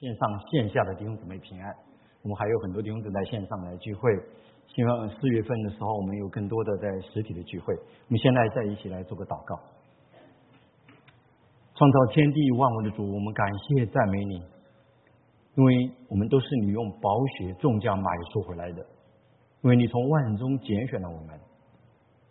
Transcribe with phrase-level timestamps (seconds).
[0.00, 1.70] 线上线下的弟兄姊妹平安。
[2.22, 4.10] 我们还有很多弟兄姊妹在线上来聚会，
[4.66, 7.74] 希望四月份的时候我们有更多的在实体的聚会。
[7.74, 9.54] 我们现在再一起来做个祷告。
[11.74, 14.36] 创造天地万物的主，我们感谢赞美你，
[15.56, 18.80] 因为我们都是你用宝血重价买赎回来的，
[19.60, 21.38] 因为你从万中拣选了我们，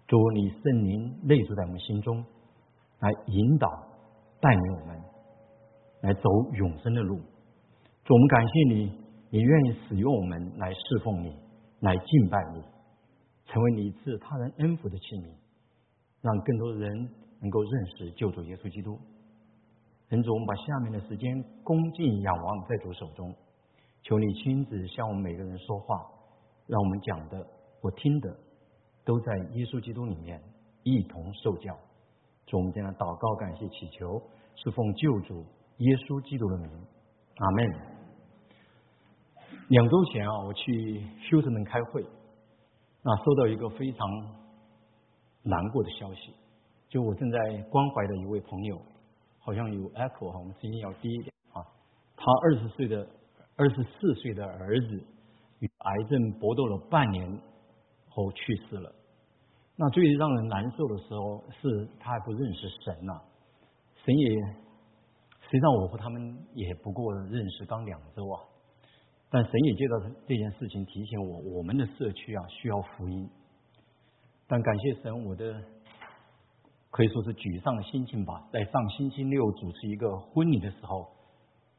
[0.08, 2.26] 主你圣灵内住在我们心中，
[3.00, 3.68] 来引导
[4.42, 5.00] 带领我们
[6.02, 7.20] 来走永生的路。
[8.10, 8.92] 主，我们感谢你，
[9.30, 11.32] 你愿意使用我们来侍奉你，
[11.82, 12.64] 来敬拜你，
[13.46, 15.30] 成为你赐他人恩福的器皿，
[16.20, 17.10] 让更多的人
[17.40, 18.98] 能够认识救主耶稣基督。
[20.10, 23.32] 神主，我们把下面的时间恭敬仰望在主手中，
[24.02, 25.96] 求你亲自向我们每个人说话，
[26.66, 27.46] 让我们讲的
[27.80, 28.36] 或听的
[29.06, 30.42] 都在耶稣基督里面
[30.82, 31.78] 一同受教。
[32.48, 34.20] 主，我们这样祷告、感谢、祈求，
[34.56, 35.46] 是奉救主
[35.78, 36.72] 耶稣基督的名，
[37.36, 37.89] 阿门。
[39.70, 42.04] 两周前啊，我去休斯顿开会，
[43.04, 44.10] 那收到一个非常
[45.44, 46.34] 难过的消息，
[46.88, 47.38] 就我正在
[47.70, 48.82] 关怀的一位朋友。
[49.42, 51.62] 好像有 echo 哈，我们声音要低一点啊。
[52.16, 53.08] 他二十岁的
[53.56, 55.04] 二十四岁的儿子
[55.60, 57.26] 与癌症搏斗了半年
[58.10, 58.94] 后去世了。
[59.76, 63.14] 那最让人难受的时候是他还不认识神呐。
[64.04, 64.30] 神也
[65.42, 68.42] 实际上我和他们也不过认识刚两周啊。
[69.30, 73.30] 但神也接到这件事情提醒我，我们的社区啊需要福音。
[74.48, 75.62] 但感谢神，我的。
[76.92, 78.50] 可以说是沮丧的心情吧。
[78.52, 81.08] 在上星期六主持一个婚礼的时候，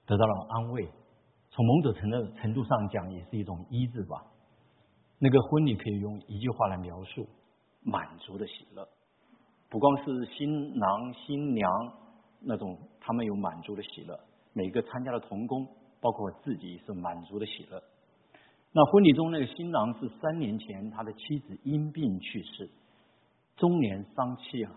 [0.06, 0.88] 得到了安慰。
[1.50, 4.24] 从某种程度程度上讲，也是一种医治吧。
[5.18, 7.26] 那个婚礼可以用一句话来描述：
[7.82, 8.88] 满足的喜乐。
[9.68, 11.68] 不光是新郎新娘
[12.38, 14.16] 那种，他们有满足的喜乐。
[14.52, 15.66] 每个参加的童工，
[16.00, 17.82] 包括自己，是满足的喜乐。
[18.72, 22.70] 那婚礼中那个新郎是三年前他的妻子因病去世，
[23.56, 24.72] 中年丧妻啊。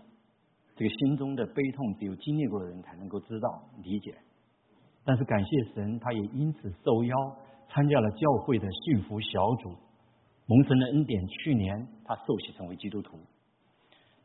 [0.76, 4.12] 这个心中的悲痛，只有经历过的人才能够知道理解。
[5.04, 7.14] 但是感谢神，他也因此受邀
[7.68, 9.70] 参加了教会的幸福小组，
[10.46, 11.24] 蒙神的恩典。
[11.28, 13.16] 去年他受洗成为基督徒。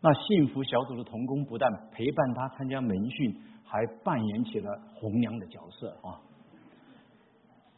[0.01, 6.19] 那幸福小组的童工不但陪伴他参加门训，还扮演起了红娘的角色啊。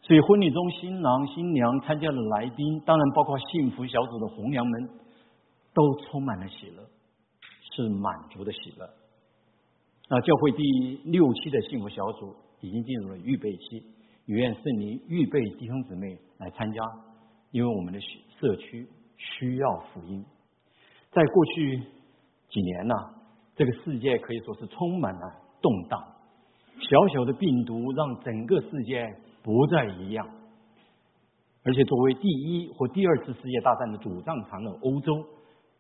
[0.02, 4.90] 所以婚礼中，新郎新娘参加的来宾，当然包括幸福小组的红娘们，
[5.74, 6.84] 都充满了喜乐。
[7.74, 8.86] 是满足的喜乐。
[10.10, 10.62] 那教会第
[11.06, 13.82] 六期的幸福小组已经进入了预备期，
[14.26, 16.82] 愿圣灵预备弟兄姊妹来参加，
[17.52, 18.86] 因为我们的社区
[19.16, 20.22] 需要福音。
[21.12, 21.82] 在过去
[22.50, 22.94] 几年呢，
[23.56, 25.22] 这个世界可以说是充满了
[25.62, 25.98] 动荡，
[26.78, 29.08] 小小的病毒让整个世界
[29.44, 30.28] 不再一样，
[31.64, 35.26] 而且作为第一或第二次世界大战的主战场的欧洲。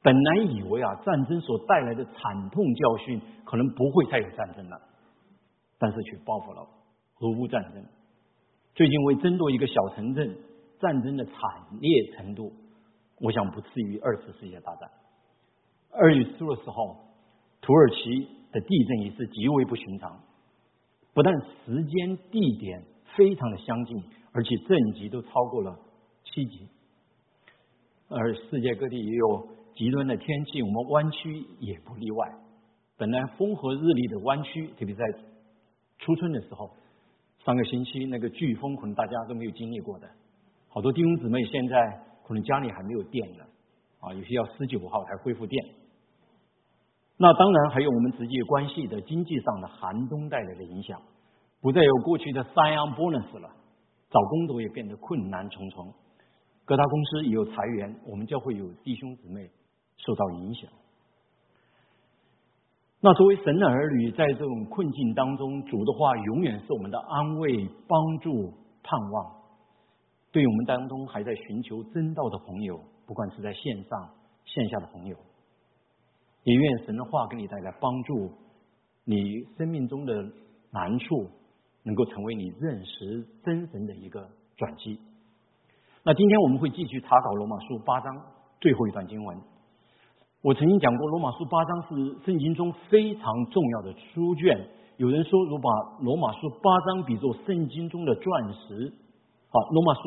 [0.03, 4.81] 本来以为啊，战争所带来的惨痛教训可能不会再有战争了，
[5.77, 6.67] 但是却报复了
[7.19, 7.85] 俄乌战争。
[8.73, 10.35] 最近为争夺一个小城镇，
[10.79, 11.33] 战争的惨
[11.79, 12.51] 烈程度，
[13.19, 14.89] 我想不次于二次世界大战。
[15.91, 16.97] 二月初的时候，
[17.61, 20.19] 土耳其的地震也是极为不寻常，
[21.13, 21.31] 不但
[21.63, 22.83] 时间地点
[23.21, 25.77] 非常的相近，而且震级都超过了
[26.23, 26.67] 七级。
[28.09, 29.47] 而世界各地也有。
[29.73, 32.27] 极端的天气，我们湾区也不例外。
[32.97, 35.03] 本来风和日丽的湾区，特别在
[35.97, 36.69] 初春的时候，
[37.45, 40.07] 上个星期那个飓风，可能大家都没有经历过的。
[40.67, 43.45] 好多弟兄姊妹现在可能家里还没有电呢，
[44.01, 45.65] 啊，有些要十九号才恢复电。
[47.17, 51.01] 那当然还有我们直接关系的经济上的寒冬带来的影响，
[51.61, 53.49] 不再有过去的 sign on bonus 了，
[54.09, 55.93] 找工作也变得困难重重。
[56.65, 59.49] 各大公司也有裁员，我们教会有弟兄姊妹。
[60.03, 60.67] 受到影响。
[63.01, 68.51] 那作为神的儿女，在这种困境当中，主的话永远是我们的安慰、帮助、
[68.81, 69.31] 盼望。
[70.31, 74.09] 对我们当中还在寻求真道的朋友，不管是在线上、
[74.43, 75.15] 线下的朋友，
[76.45, 78.31] 也愿神的话给你带来帮助，
[79.03, 80.15] 你生命中的
[80.71, 81.29] 难处
[81.83, 84.99] 能够成为你认识真神的一个转机。
[86.03, 88.15] 那今天我们会继续查考罗马书八章
[88.59, 89.37] 最后一段经文。
[90.41, 94.67] 我曾经讲过，罗马书八章是圣经中非常重要的书卷。
[94.97, 95.69] 有人说，如把
[95.99, 98.91] 罗马书八章比作圣经中的钻石，
[99.49, 100.01] 好，罗马书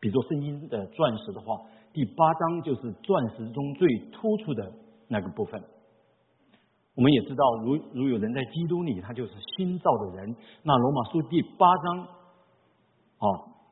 [0.00, 1.60] 比作圣经的钻石的话，
[1.92, 4.72] 第八章就是钻石中最突出的
[5.08, 5.62] 那个部分。
[6.98, 10.34] 我们也知道，如如有人在基督里，他就是新造的人。
[10.64, 13.26] 那罗马书第八章啊，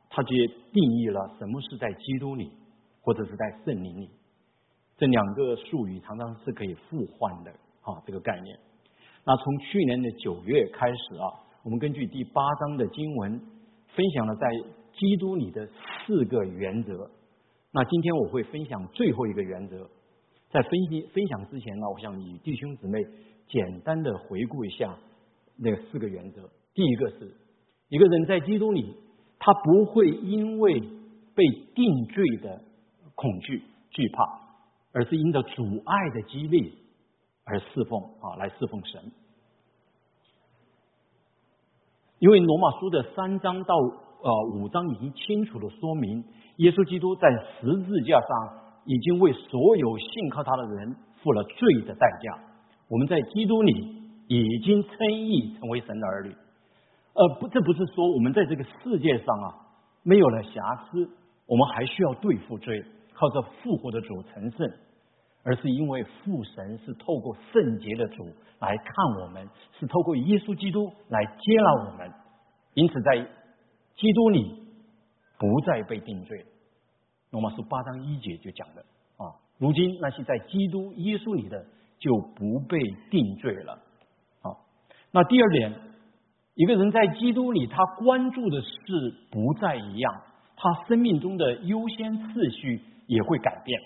[0.09, 0.29] 他就
[0.73, 2.53] 定义了什么是在基督里，
[3.01, 4.09] 或者是在圣灵里。
[4.97, 7.51] 这两个术语常常是可以互换的
[7.83, 8.57] 啊，这个概念。
[9.25, 11.27] 那从去年的九月开始啊，
[11.65, 13.41] 我们根据第八章的经文
[13.89, 14.49] 分享了在
[14.97, 17.11] 基督里的四个原则。
[17.73, 19.85] 那今天我会分享最后一个原则。
[20.57, 22.99] 在分析分享之前呢，我想与弟兄姊妹
[23.47, 24.97] 简单的回顾一下
[25.55, 26.49] 那四个原则。
[26.73, 27.31] 第一个是，
[27.91, 28.97] 一个人在基督里，
[29.39, 30.81] 他不会因为
[31.35, 31.45] 被
[31.75, 32.63] 定罪的
[33.15, 34.25] 恐惧惧怕，
[34.93, 36.73] 而是因着阻碍的激励
[37.45, 39.13] 而侍奉啊，来侍奉神。
[42.19, 46.25] 因为罗马书的三章到呃五章已经清楚的说明，
[46.57, 47.29] 耶稣基督在
[47.61, 48.66] 十字架上。
[48.87, 52.39] 已经为所有信靠他的人付了罪的代价。
[52.89, 53.73] 我们在基督里
[54.29, 56.31] 已经称义成为神的儿女。
[57.15, 59.55] 呃，不，这不是说我们在这个世界上啊
[60.03, 61.09] 没有了瑕疵，
[61.47, 64.71] 我们还需要对付罪，靠着复活的主成圣，
[65.43, 68.25] 而是因为父神是透过圣洁的主
[68.61, 69.49] 来看我们，
[69.79, 72.11] 是透过耶稣基督来接纳我们，
[72.75, 73.27] 因此在
[73.97, 74.45] 基督里
[75.39, 76.45] 不再被定罪。
[77.37, 78.81] 罗马书八章一节就讲的
[79.19, 79.29] 啊，
[79.59, 81.67] 如今那些在基督耶稣里的
[81.99, 82.79] 就不被
[83.11, 83.75] 定罪了
[84.41, 84.57] 啊。
[85.13, 85.71] 那第二点，
[86.55, 90.23] 一个人在基督里，他关注的事不再一样，
[90.57, 93.79] 他生命中的优先次序也会改变。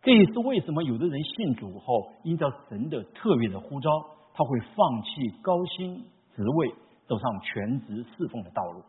[0.00, 3.90] 这也是为什么有的人信主后，因着神的特别的呼召，
[4.32, 6.02] 他会放弃高薪
[6.34, 6.72] 职位，
[7.06, 8.82] 走上全职侍奉的道路，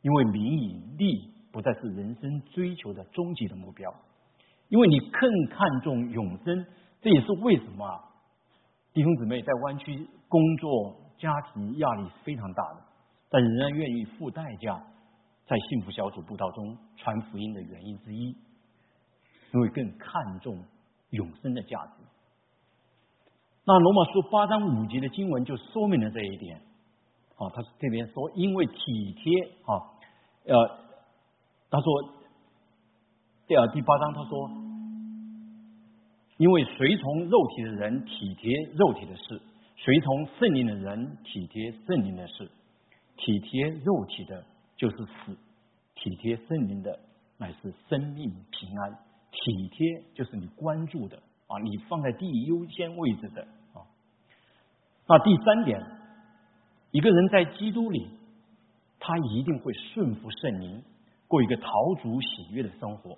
[0.00, 1.30] 因为名以利。
[1.52, 3.94] 不再是人生追求的终极的目标，
[4.70, 6.66] 因为你更看重永生，
[7.02, 7.86] 这也是为什么
[8.94, 12.82] 弟兄姊妹在湾区工作、家庭压力非常大的，
[13.28, 14.82] 但仍然愿意付代价
[15.46, 18.34] 在幸福小组布道中传福音的原因之一，
[19.52, 20.64] 因为更看重
[21.10, 22.02] 永生的价值。
[23.66, 26.56] 那罗马书八章五节的经文就说明了这一点。
[27.36, 29.76] 啊，他这边说，因为体贴啊，
[30.46, 30.82] 呃。
[31.72, 31.86] 他说
[33.48, 34.50] ：“第二第八章，他说，
[36.36, 39.40] 因为随从肉体的人体贴肉体的事，
[39.78, 42.50] 随从圣灵的人体贴圣灵的事。
[43.16, 44.44] 体贴肉体的，
[44.76, 45.32] 就是死；
[45.94, 46.98] 体贴圣灵的，
[47.38, 48.92] 乃是生命平安。
[49.30, 51.16] 体贴就是你关注的
[51.46, 53.40] 啊，你放在第一优先位置的
[53.72, 53.80] 啊。
[55.08, 55.80] 那第三点，
[56.90, 58.10] 一个人在基督里，
[59.00, 60.82] 他一定会顺服圣灵。”
[61.32, 61.66] 过一个陶
[62.02, 63.16] 足喜悦的生活，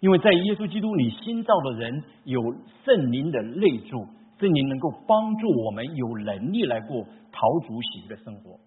[0.00, 2.38] 因为在耶稣基督里新造的人有
[2.84, 4.04] 圣灵的内助，
[4.38, 8.60] 圣灵能够帮助我们有能力来过陶足喜悦的生活。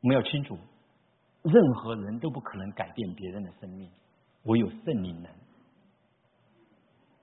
[0.00, 0.56] 我们要清楚，
[1.42, 3.90] 任何人都不可能改变别人的生命，
[4.44, 5.28] 唯有圣灵能。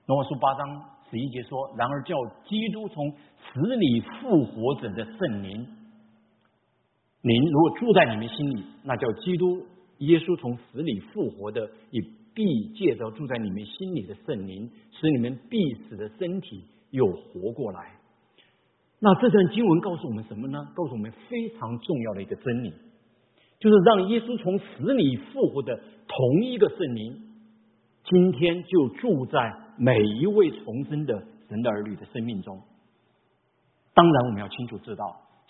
[0.04, 2.14] 罗马书八章十一节说：“然而叫
[2.44, 5.66] 基督从死里复活者的圣灵，
[7.22, 9.66] 灵如果住在你们心里，那叫基督。”
[9.98, 12.00] 耶稣从死里复活的，也
[12.34, 12.44] 必
[12.74, 17.92] 借着住在你们心里的圣灵，使你们必死的身体又活过来。
[18.98, 20.58] 那这段经文告诉我们什么呢？
[20.74, 22.72] 告诉我们非常重要的一个真理，
[23.58, 27.22] 就是让耶稣从死里复活的同一个圣灵，
[28.04, 32.60] 今天就住在每一位重生的神的儿女的生命中。
[33.94, 35.04] 当然，我们要清楚知道，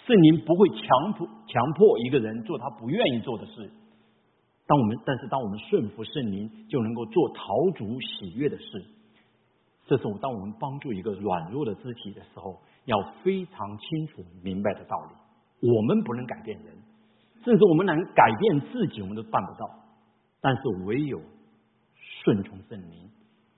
[0.06, 3.70] 圣灵不会强迫强迫一个人做他不愿意做的事。
[4.66, 8.84] 当我们，但是当我们顺服圣灵，就能够做陶足喜悦的事。
[9.86, 15.70] 这是我当我们帮助一个软弱的肢体的时候，要非常清楚明白的道理。
[15.70, 16.76] 我们不能改变人，
[17.44, 19.70] 甚至我们能改变自己，我们都办不到。
[20.40, 21.20] 但是唯有
[22.24, 23.08] 顺从圣灵、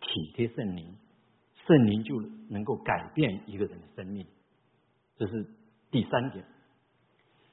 [0.01, 0.95] 体贴圣灵，
[1.67, 4.27] 圣灵就能够改变一个人的生命。
[5.17, 5.47] 这是
[5.91, 6.45] 第三点。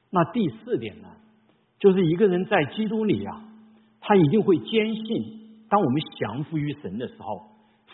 [0.09, 1.07] 那第四点呢？
[1.79, 3.44] 就是一个人在基督里啊，
[4.01, 7.41] 他一定会坚信，当我们降服于神的时候，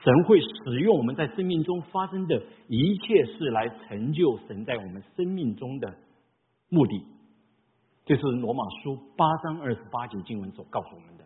[0.04, 5.94] 神会使用我们在生命中发生的一切事来成就神在我们生命中的
[6.70, 7.04] 目的。
[8.06, 11.26] 这是罗马书八章二十八节经文所告诉我们的，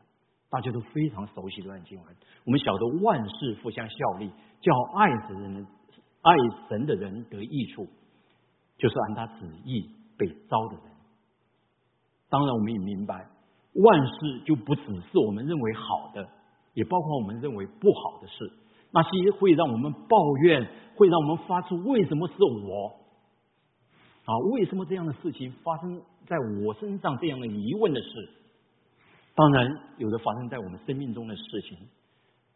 [0.49, 2.15] 大家都非常熟悉这段经文。
[2.45, 5.67] 我们晓得万事互相效力，叫爱神的人、
[6.21, 6.35] 爱
[6.67, 7.87] 神的人得益处，
[8.77, 10.94] 就是按他旨意被招的人。
[12.35, 13.25] 当然，我们也明白，
[13.75, 16.27] 万事就不只是我们认为好的，
[16.73, 18.51] 也包括我们认为不好的事。
[18.91, 22.33] 那些会让我们抱怨，会让我们发出“为什么是
[22.67, 22.91] 我”，
[24.27, 27.17] 啊，为什么这样的事情发生在我身上？
[27.19, 28.29] 这样的疑问的事，
[29.33, 29.65] 当然
[29.97, 31.77] 有的发生在我们生命中的事情，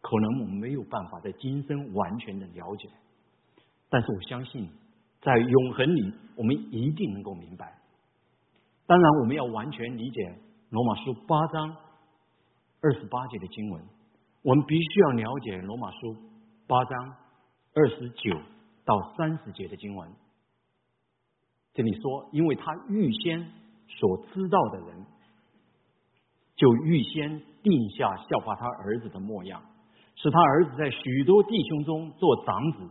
[0.01, 2.89] 可能我们没有办法在今生完全的了解，
[3.89, 4.67] 但是我相信，
[5.21, 7.78] 在永恒里，我们一定能够明白。
[8.89, 10.36] 当然，我们要完全理解
[10.72, 11.77] 罗马书八章
[12.81, 13.84] 二十八节的经文，
[14.41, 16.15] 我们必须要了解罗马书
[16.65, 17.13] 八章
[17.75, 18.36] 二十九
[18.84, 20.10] 到三十节的经文。
[21.75, 23.51] 这里说，因为他预先
[23.88, 25.05] 所知道的人，
[26.55, 29.62] 就预先定下效法他儿子的模样，
[30.15, 32.89] 使他儿子在许多弟兄中做长子。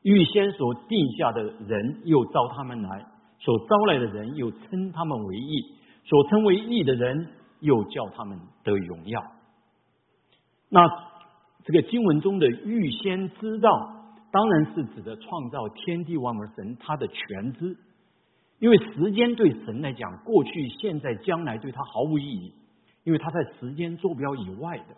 [0.00, 3.04] 预先所定下的人，又招他们来；
[3.38, 7.28] 所招来的人，又称他们为义；所称为义的人，
[7.60, 9.22] 又叫他们得荣耀。
[10.68, 10.80] 那
[11.64, 13.68] 这个经文中的预先知道，
[14.32, 17.76] 当然是指的创造天地万物神他的全知。
[18.58, 22.54] 因为时间对神来讲，过去、现在、将来对他毫无意义，
[23.04, 24.96] 因为他在时间坐标以外的。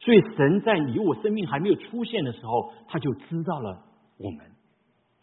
[0.00, 3.82] 所以神在你我生命还没有出现的时候，他就知道了
[4.18, 4.40] 我们，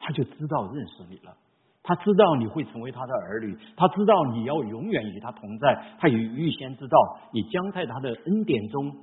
[0.06, 1.36] 他就知道认识你了，
[1.82, 8.96] 他知道你会成为他的儿女，他知道你要永远与他同在，他也预先知道你将在他的恩典中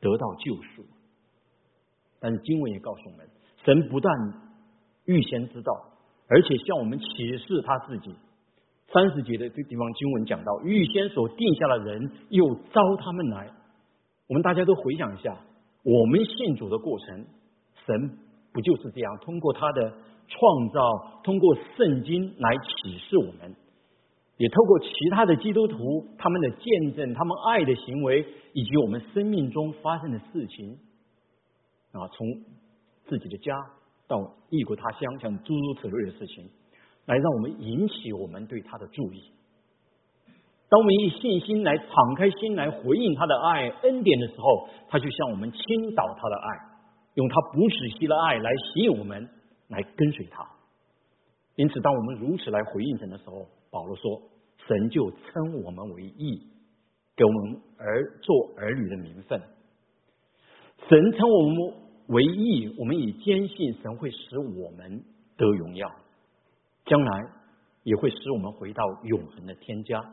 [0.00, 0.84] 得到救赎。
[2.18, 3.28] 但是经文也告诉我们，
[3.64, 4.12] 神不但
[5.04, 5.72] 预先知道。
[6.28, 8.12] 而且向我们启示他自己，
[8.92, 13.48] 三十节的这地方经文讲到，预先所定下的人又招他们来。
[14.28, 15.36] 我们大家都回想一下，
[15.84, 17.26] 我们信主的过程，
[17.86, 18.18] 神
[18.52, 19.92] 不就是这样通过他的
[20.32, 23.54] 创造，通过圣经来启示我们，
[24.38, 30.78] 也透过其他的基督徒他们的见证，他们爱的行为，以及我们生命中发生的事情
[31.92, 32.26] 啊，从
[33.08, 33.54] 自己的家。
[34.08, 34.18] 到
[34.50, 36.44] 异国他乡，像诸如此类的事情，
[37.06, 39.22] 来让我们引起我们对他的注意。
[40.68, 46.48] 当我们以信心来敞开心来回应他的爱恩典的时候，他就向我们倾倒他的爱，
[47.14, 49.26] 用他不止息的爱来吸引我们
[49.72, 50.48] 来跟随他。
[51.56, 54.22] 因此，当我们如此来回应神的时候，保罗说
[54.68, 56.46] ：“神就称我们为义，
[57.16, 59.42] 给我们儿做儿女的名分。
[60.88, 65.02] 神称我们。”为义，我们也坚信神会使我们
[65.36, 65.88] 得荣耀，
[66.84, 67.30] 将来
[67.84, 70.12] 也会使我们回到永恒的天家。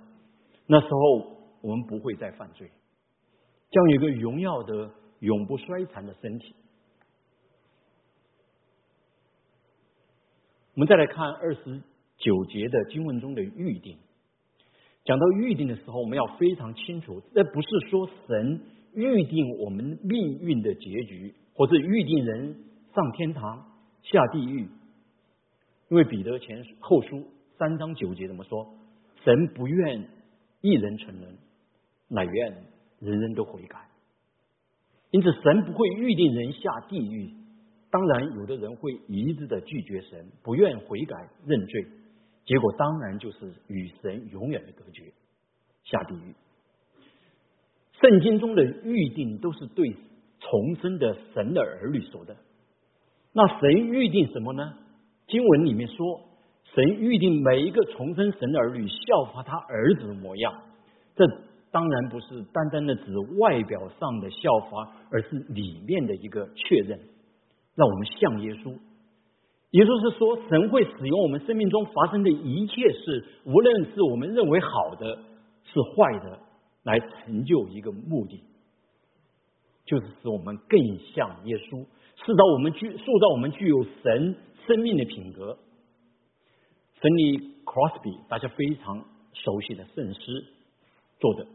[0.67, 2.69] 那时候，我们不会再犯罪，
[3.71, 4.89] 将有一个荣耀的、
[5.19, 6.55] 永不衰残的身体。
[10.79, 11.81] 我们再来看二十
[12.19, 13.98] 九节的经文中的预定。
[15.03, 18.62] 讲到预定的时候，我们要非常清楚，这不是说神
[18.93, 21.36] 预定我们命运的结局。
[21.53, 22.55] 或者预定人
[22.95, 23.65] 上天堂
[24.03, 24.69] 下地狱，
[25.89, 28.65] 因为彼得前后书三章九节怎么说？
[29.25, 30.07] 神不愿
[30.62, 31.38] 一人成人，
[32.07, 32.53] 乃愿
[33.01, 33.81] 人人都悔改。
[35.12, 37.33] 因此，神不会预定人下地狱。
[37.91, 41.86] 当然，有的人会一致的拒绝神，不愿悔改认罪，
[42.46, 45.12] 结果当然就是与神永远的隔绝，
[45.84, 46.34] 下地狱。
[48.00, 49.96] 圣经中的预定都是对。
[50.41, 52.34] 重生的神的儿女说的，
[53.34, 54.74] 那神预定什么呢？
[55.27, 56.22] 经文里面说，
[56.74, 60.53] 神预定每一个重生神的儿女效法他儿子的模样。
[61.17, 61.25] 这
[61.72, 66.98] 当然不是单单的指外表上的效法，而是里面的一个确认，
[67.79, 68.77] 让我们像耶稣。
[69.71, 75.15] 也就是说，神会使用我们生命中发生的一切事，无论是我们认为好的，
[75.63, 76.39] 是坏的，
[76.83, 78.43] 来成就一个目的。
[79.86, 80.79] 就是使我们更
[81.13, 84.36] 像耶稣，塑造我们具塑造我们具有神
[84.67, 85.57] 生命的品格。
[87.00, 90.45] 芬尼· Crosby，大家非常熟悉的圣诗
[91.19, 91.48] 作者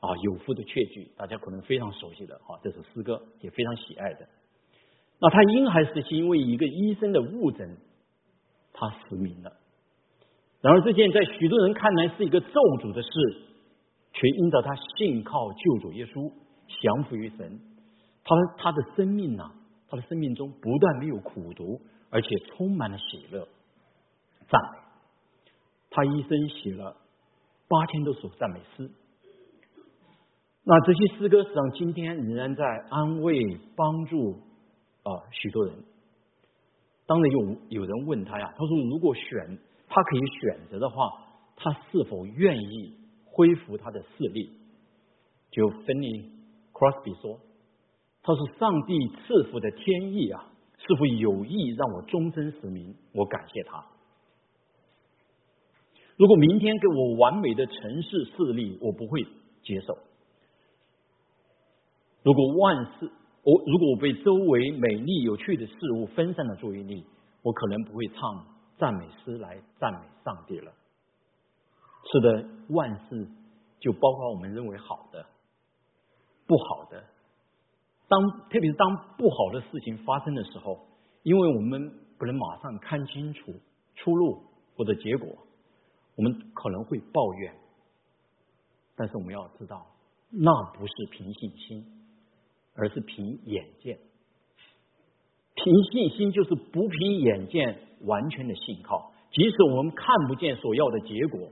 [0.00, 4.26] 啊，有福的确句，大家可能非常熟悉的啊，这首诗歌也非常喜爱的。
[5.18, 7.76] 那他因还是因为一个医生的误诊，
[8.72, 9.52] 他失明了。
[10.60, 12.48] 然而这件在许多人看来是一个咒
[12.82, 13.10] 诅的事，
[14.12, 16.32] 却因着他信靠救主耶稣。
[16.68, 17.60] 降服于神，
[18.24, 19.48] 他他的生命呢？
[19.88, 21.80] 他的生命中不但没有苦毒，
[22.10, 23.46] 而且充满了喜乐、
[24.48, 24.78] 赞美。
[25.90, 26.96] 他一生写了
[27.68, 28.90] 八千多首赞美诗。
[30.64, 33.40] 那这些诗歌实际上今天仍然在安慰、
[33.76, 34.40] 帮助
[35.10, 35.74] 啊许多人。
[37.06, 39.58] 当然有有人问他呀，他说如果选
[39.88, 44.50] 他可以选择的话，他是否愿意恢复他的视力？
[45.50, 46.34] 就芬尼。
[46.72, 47.40] Crosby 说
[48.22, 53.86] ：“他说上帝赐福的天意啊，是否有意让我终身实名，我感谢他。
[56.18, 59.22] 如果明天给我完美的城市视力，我不会
[59.62, 59.96] 接受。
[62.22, 63.10] 如果万事
[63.46, 67.06] 我如果我被周围美丽有趣的事物分散了注意力，
[67.42, 68.44] 我可能不会唱
[68.76, 70.72] 赞美诗来赞美上帝了。
[72.10, 73.28] 是的，万事
[73.78, 75.24] 就包括我们认为好的、
[76.44, 77.04] 不好的。
[78.08, 80.84] 当特别是当不好的事情发生的时候，
[81.22, 81.88] 因为我们
[82.18, 83.52] 不能马上看清楚
[83.94, 84.42] 出路
[84.76, 85.28] 或者结果，
[86.16, 87.54] 我们可能会抱怨。
[88.96, 89.86] 但是我们要知道，
[90.30, 91.84] 那不是凭信心，
[92.76, 93.98] 而是凭眼见。
[95.54, 101.48] 凭信心就是不凭眼见完全的信靠，即使我们看不见所要的结果，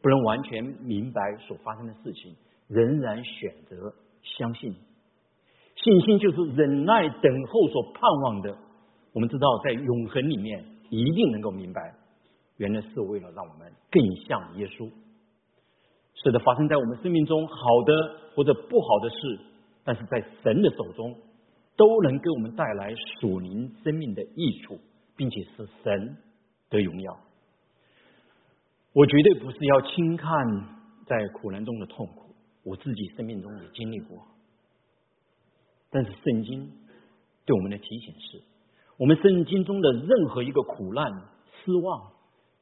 [0.00, 2.36] 不能完全明白所发生的事情，
[2.68, 4.74] 仍然选择相信。
[5.74, 8.56] 信心就是忍耐等候所盼望的。
[9.12, 11.94] 我们知道，在永恒里面一定能够明白，
[12.56, 14.90] 原来是为了让我们更像耶稣。
[16.14, 17.92] 是的，发生在我们生命中好的
[18.34, 19.38] 或者不好的事，
[19.86, 21.16] 但是在神的手中，
[21.76, 24.80] 都能给我们带来属灵生命的益处，
[25.16, 26.16] 并且是神
[26.68, 27.16] 的荣耀。
[28.92, 30.28] 我绝对不是要轻看
[31.06, 34.18] 在苦难中的痛苦，我自己生命中也经历过。
[35.88, 36.68] 但是圣经
[37.44, 38.42] 对我们的提醒是：
[38.96, 41.12] 我们圣经中的任何一个苦难、
[41.62, 42.10] 失望，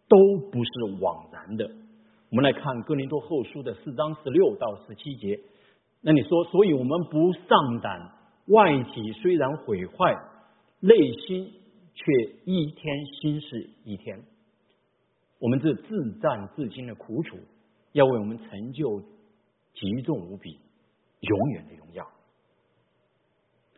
[0.08, 0.18] 都
[0.52, 1.70] 不是枉然的。
[2.28, 5.40] 我们来看哥林多后书的四章十六到十七节。
[6.06, 8.12] 那你说，所以我们不上胆，
[8.48, 10.14] 外体虽然毁坏，
[10.80, 11.50] 内心
[11.94, 12.12] 却
[12.44, 14.22] 一天新是一天。
[15.40, 17.38] 我们这自战自经的苦楚，
[17.92, 19.00] 要为我们成就
[19.72, 20.58] 极重无比、
[21.20, 22.06] 永远的荣耀。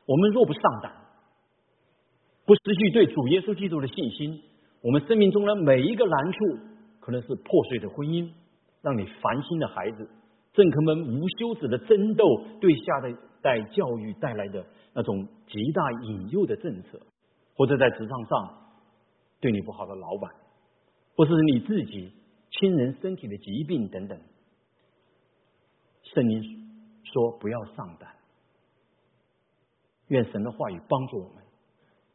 [0.04, 0.92] 我们若不上胆，
[2.44, 4.42] 不失去对主耶稣基督的信心，
[4.82, 6.38] 我们生命中的每一个难处，
[6.98, 8.28] 可能是破碎的婚姻，
[8.82, 10.10] 让你烦心的孩子，
[10.56, 12.24] 政客们无休止的争斗，
[12.62, 16.98] 对下一代教育带来的那种极大引诱的政策，
[17.54, 18.72] 或者在职场上
[19.38, 20.32] 对你不好的老板，
[21.14, 22.10] 或是你自己
[22.50, 24.18] 亲人身体的疾病等等，
[26.02, 26.42] 圣灵
[27.04, 28.08] 说不要上当。
[30.08, 31.44] 愿神的话语帮助我们，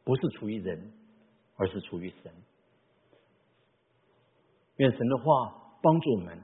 [0.04, 0.92] 不是出于人，
[1.58, 2.32] 而是出于神。
[4.78, 6.40] 愿神的话帮助我们，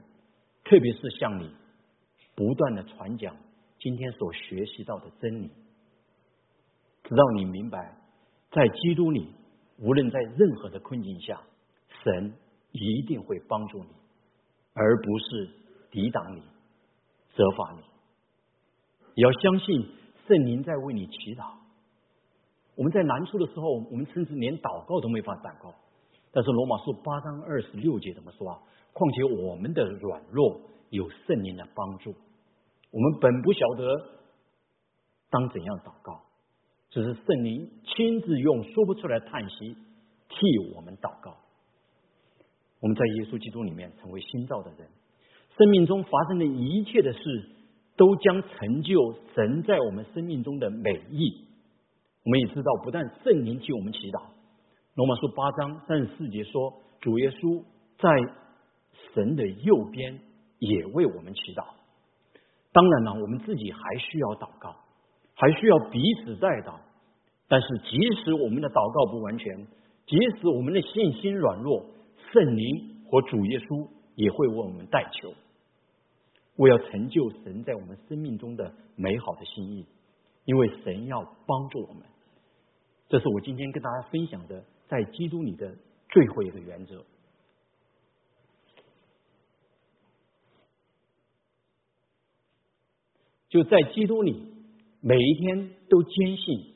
[0.62, 1.50] 特别是像你
[2.38, 3.34] 不断的传讲
[3.80, 5.50] 今天所学习到的真理，
[7.02, 7.96] 直到你明白，
[8.52, 9.34] 在基督里，
[9.78, 11.42] 无论在任何的困境下，
[12.04, 12.32] 神
[12.70, 13.90] 一定会帮助你，
[14.72, 15.50] 而不是
[15.90, 16.42] 抵挡你、
[17.34, 17.82] 责罚你。
[19.16, 19.98] 也要相信。
[20.28, 21.54] 圣灵在为你祈祷。
[22.76, 25.74] 我们在难处的时候，我们甚至连祷告都没法祷告。
[26.30, 28.60] 但是罗马书八章二十六节怎么说啊？
[28.92, 32.14] 况且我们的软弱有圣灵的帮助，
[32.90, 34.04] 我们本不晓得
[35.30, 36.22] 当怎样祷告，
[36.90, 39.76] 只是圣灵亲自用说不出来叹息
[40.28, 41.36] 替我们祷告。
[42.80, 44.88] 我们在耶稣基督里面成为新造的人，
[45.56, 47.50] 生命中发生的一切的事。
[47.98, 51.48] 都将成就神在我们生命中的美意。
[52.22, 54.22] 我们也知道，不但圣灵替我们祈祷，
[54.94, 57.64] 罗马书八章三十四节说，主耶稣
[57.98, 58.08] 在
[59.12, 60.20] 神的右边
[60.60, 61.64] 也为我们祈祷。
[62.78, 64.72] 当然了，我们自己还需要祷告，
[65.34, 66.74] 还需要彼此代祷。
[67.48, 69.66] 但是，即使我们的祷告不完全，
[70.06, 71.84] 即使我们的信心软弱，
[72.30, 75.34] 圣灵和主耶稣也会为我们代求。
[76.58, 79.84] 为要成就神在我们生命中的美好的心意，
[80.44, 82.04] 因为神要帮助我们，
[83.08, 85.74] 这是我今天跟大家分享的在基督里的
[86.10, 87.04] 最后一个原则。
[93.48, 94.42] 就在基督里，
[95.00, 96.74] 每一天都坚信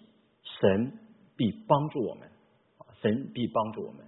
[0.61, 0.99] 神
[1.37, 2.31] 必帮助我们，
[3.01, 4.07] 神必帮助我们。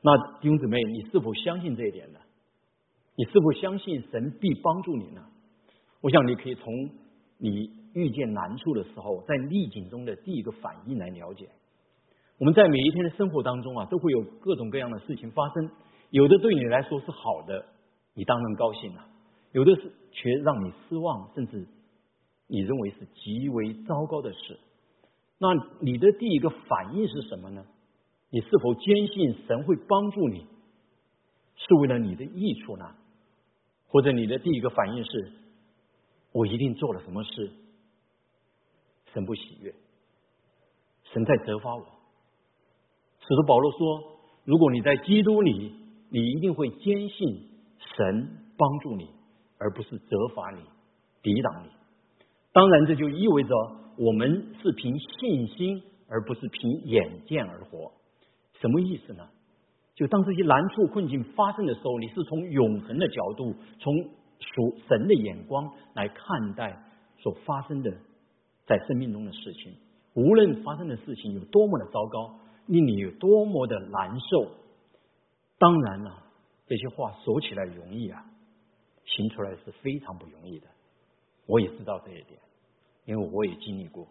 [0.00, 2.20] 那弟兄姊妹，你是否相信这一点呢？
[3.16, 5.28] 你是否相信神必帮助你呢？
[6.00, 6.72] 我想你可以从
[7.36, 11.50] 你遇见难处的时候，在逆境中的第一个反应来了解。
[12.38, 15.70] 我们在每一天的生活当中啊，都会有各种各样的事情发生，
[16.10, 17.66] 有的对你来说是好的，
[18.14, 19.02] 你当然高兴了；
[19.52, 21.66] 有的是却让你失望，甚至
[22.46, 24.58] 你认为是极为糟糕的事。
[25.38, 25.48] 那
[25.80, 27.64] 你的第一个反应是什么呢？
[28.30, 30.46] 你是否坚信神会帮助你，
[31.56, 32.94] 是为了你的益处呢？
[33.88, 35.32] 或者你的第一个反应是，
[36.30, 37.50] 我一定做了什么事，
[39.12, 39.74] 神不喜悦，
[41.12, 41.97] 神在责罚我。
[43.28, 44.02] 使徒保罗说，
[44.46, 45.74] 如果你在基督里，
[46.08, 47.50] 你一定会坚信
[47.94, 49.06] 神帮助你，
[49.58, 50.62] 而不是责罚你、
[51.22, 51.68] 抵挡你。
[52.54, 53.50] 当然，这就意味着
[53.98, 57.92] 我们是凭信心，而不是凭眼见而活。
[58.62, 59.28] 什么意思呢？
[59.94, 63.94] 就当这些难处困境发生的时候，你是从永恒的角度，从
[64.40, 66.82] 属神的眼光来看待
[67.18, 67.90] 所发生的
[68.66, 69.74] 在生命中的事情。
[70.14, 74.52] 无论发生的事情有多么的糟糕，令你有多么的难受，
[75.58, 76.22] 当然了，
[76.66, 78.24] 这些话说起来容易啊，
[79.04, 80.66] 行出来是非常不容易的。
[81.46, 82.38] 我也知道这一点，
[83.06, 84.06] 因为我也经历过。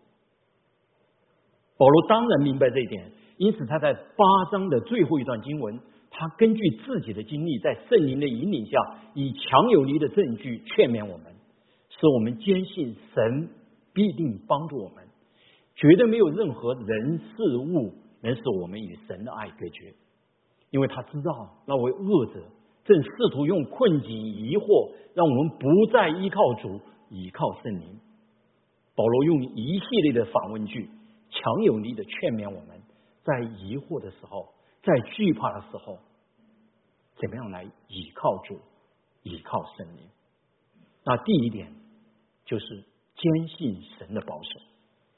[1.77, 3.11] 保罗当然明白这一点。
[3.37, 11.35] 因此，他在八章的最后一段经文，他根据自己的经历，在圣灵的引领下，以强有力的证据劝勉我们，
[11.89, 13.49] 使我们坚信神
[13.93, 15.07] 必定帮助我们，
[15.75, 17.93] 绝对没有任何人事物
[18.27, 19.95] 能使我们与神的爱隔绝，
[20.69, 22.43] 因为他知道那位恶者
[22.83, 27.97] 正试图用困境、疑惑，让我们不再依靠主，依靠圣灵。
[28.95, 30.89] 保罗用一系列的反问句，
[31.29, 32.81] 强有力的劝勉我们。
[33.23, 35.99] 在疑惑的时候，在惧怕的时候，
[37.15, 38.59] 怎么样来倚靠主、
[39.23, 40.03] 倚靠圣灵？
[41.05, 41.71] 那第一点
[42.45, 42.83] 就是
[43.15, 44.59] 坚信神的保守，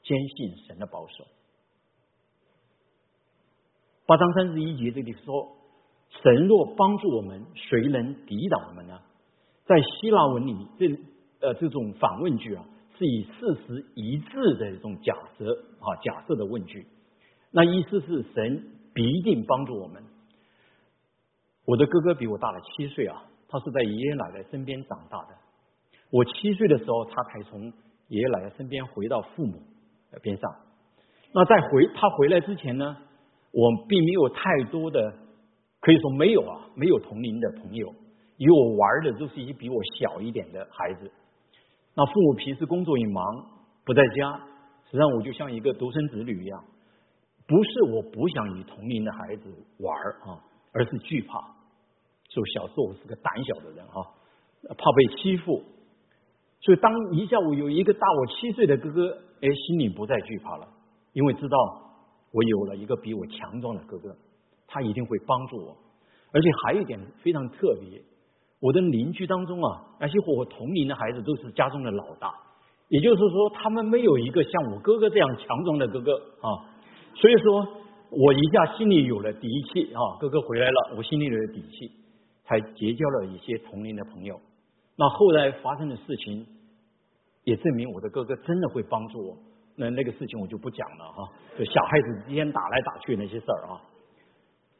[0.04, 1.24] 坚信神的保守。
[4.10, 5.56] 八章三十一节这里说
[6.20, 8.98] ：“神若帮助我们，谁能抵挡我们呢？”
[9.64, 10.88] 在希腊文里，这
[11.46, 12.64] 呃这种反问句啊，
[12.98, 16.84] 是以事实一致的一种假设啊假设的问句。
[17.52, 20.02] 那意思是神必定帮助我们。
[21.64, 25.28] 我的哥哥比我大了七岁啊，他是在爷爷奶奶身边长大的。
[26.10, 27.72] 我七岁的时候，他才从
[28.08, 29.62] 爷爷奶奶身边回到父母
[30.20, 30.50] 边上。
[31.32, 32.96] 那在回他回来之前呢，
[33.52, 35.12] 我并没有太多的，
[35.80, 37.94] 可以说没有啊，没有同龄的朋友，
[38.38, 41.10] 与我玩的都是一些比我小一点的孩子。
[41.94, 43.24] 那父母平时工作也忙，
[43.84, 44.40] 不在家，
[44.86, 46.64] 实际上我就像一个独生子女一样。
[47.48, 50.38] 不是我不想与同龄的孩子玩啊，
[50.72, 51.40] 而是惧怕。
[52.28, 54.06] 就小时候我是个胆小的人啊，
[54.68, 55.60] 怕被欺负。
[56.60, 60.68] 所以当一下午有一个大我七岁的哥哥，哎，心里不再惧怕了，
[61.12, 61.89] 因为知道
[62.32, 64.16] 我有了一个比我强壮的哥哥，
[64.66, 65.76] 他一定会帮助我。
[66.32, 68.00] 而且还有一点非常特别，
[68.60, 72.32] 我的邻居当中啊，那些和我同龄的孩子都是家中的老大，
[72.88, 76.70] 也就是说，他们没有一个像我哥哥这样强壮的哥哥啊。
[77.16, 77.66] 所以说，
[78.10, 81.90] 我一下心里有了底气啊，哥哥回来了，我心里有了底气，
[82.44, 84.40] 才结交了一些同龄的朋友。
[84.96, 86.46] 那后来发生的事情，
[87.42, 89.36] 也证明我的哥哥真的会帮助我。
[89.80, 93.80] 那那个事情我就不讲了哈，就小孩子之间打来打去那些事儿啊。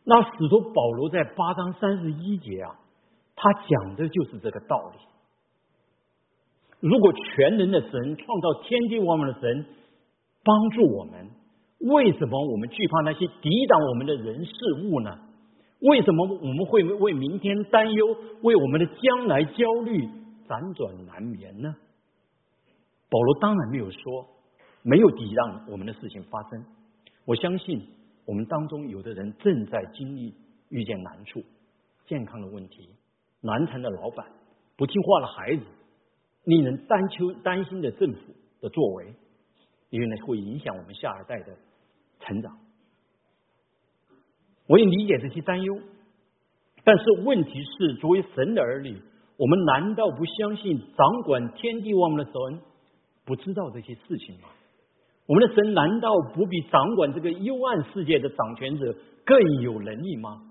[0.05, 2.77] 那使徒保罗在八章三十一节啊，
[3.35, 4.99] 他讲的就是这个道理。
[6.81, 9.67] 如果全能的神创造天地万物的神
[10.45, 11.31] 帮助我们。
[11.83, 14.53] 为什么我们惧怕那些抵挡我们的人事
[14.85, 15.17] 物呢？
[15.81, 18.07] 为什么我们会为明天担忧，
[18.43, 20.07] 为我们的将来焦虑，
[20.47, 21.75] 辗转难眠呢？
[23.09, 24.27] 保罗当然没有说
[24.83, 26.65] 没有抵挡我们的事情发生。
[27.25, 27.87] 我相信
[28.25, 30.35] 我们当中有的人正在经历
[30.69, 31.43] 遇见难处、
[32.07, 32.89] 健康的问题、
[33.41, 34.27] 难缠的老板、
[34.77, 35.63] 不听话的孩子、
[36.45, 38.19] 令人担忧担心的政府
[38.61, 39.15] 的作为，
[39.91, 41.57] 因为呢会影响我们下一代的。
[42.23, 42.55] 成长，
[44.67, 45.81] 我也理解这些担忧，
[46.85, 49.01] 但是问题是，作为神的儿女，
[49.39, 52.61] 我们难道不相信掌管天地万物的神
[53.25, 54.51] 不知道这些事情吗？
[55.27, 60.43] 我们的神难道不比掌管这个幽暗世界的掌权者更有能力吗？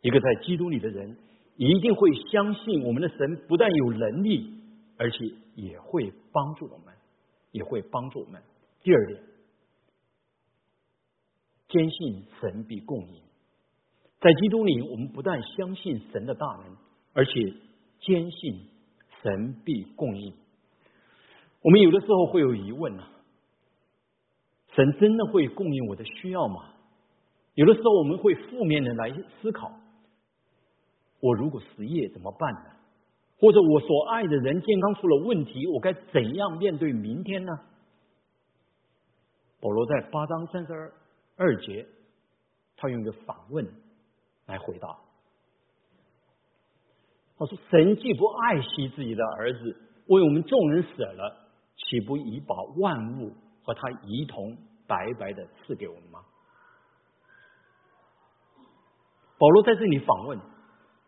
[0.00, 1.16] 一个在基督里的人
[1.56, 4.54] 一定会相信，我们的神不但有能力，
[4.96, 5.18] 而且
[5.54, 6.94] 也会帮助我们，
[7.52, 8.40] 也会帮助我们。
[8.82, 9.20] 第二点。
[11.68, 13.20] 坚信神必供应，
[14.20, 16.74] 在基督里，我们不但相信神的大能，
[17.12, 17.32] 而且
[18.00, 18.60] 坚信
[19.22, 20.32] 神必供应。
[21.60, 23.04] 我们有的时候会有疑问呢：
[24.78, 26.70] 神真的会供应我的需要吗？
[27.54, 29.10] 有的时候我们会负面的来
[29.42, 29.72] 思考：
[31.18, 32.70] 我如果失业怎么办呢？
[33.40, 37.52] 或者我所爱的人健康出了问题，我该怎样面对明天呢？
[39.60, 40.92] 保罗在八章三十二。
[41.40, 41.86] 二节，
[42.76, 43.64] 他用一个反问
[44.46, 44.88] 来回答。
[47.38, 54.56] 他说：“神既不爱惜自己的儿子，为我们众人死了，岂不已把万物和他一同
[54.88, 56.18] 白白的赐给我们吗？”
[59.38, 60.36] 保罗在这里访问：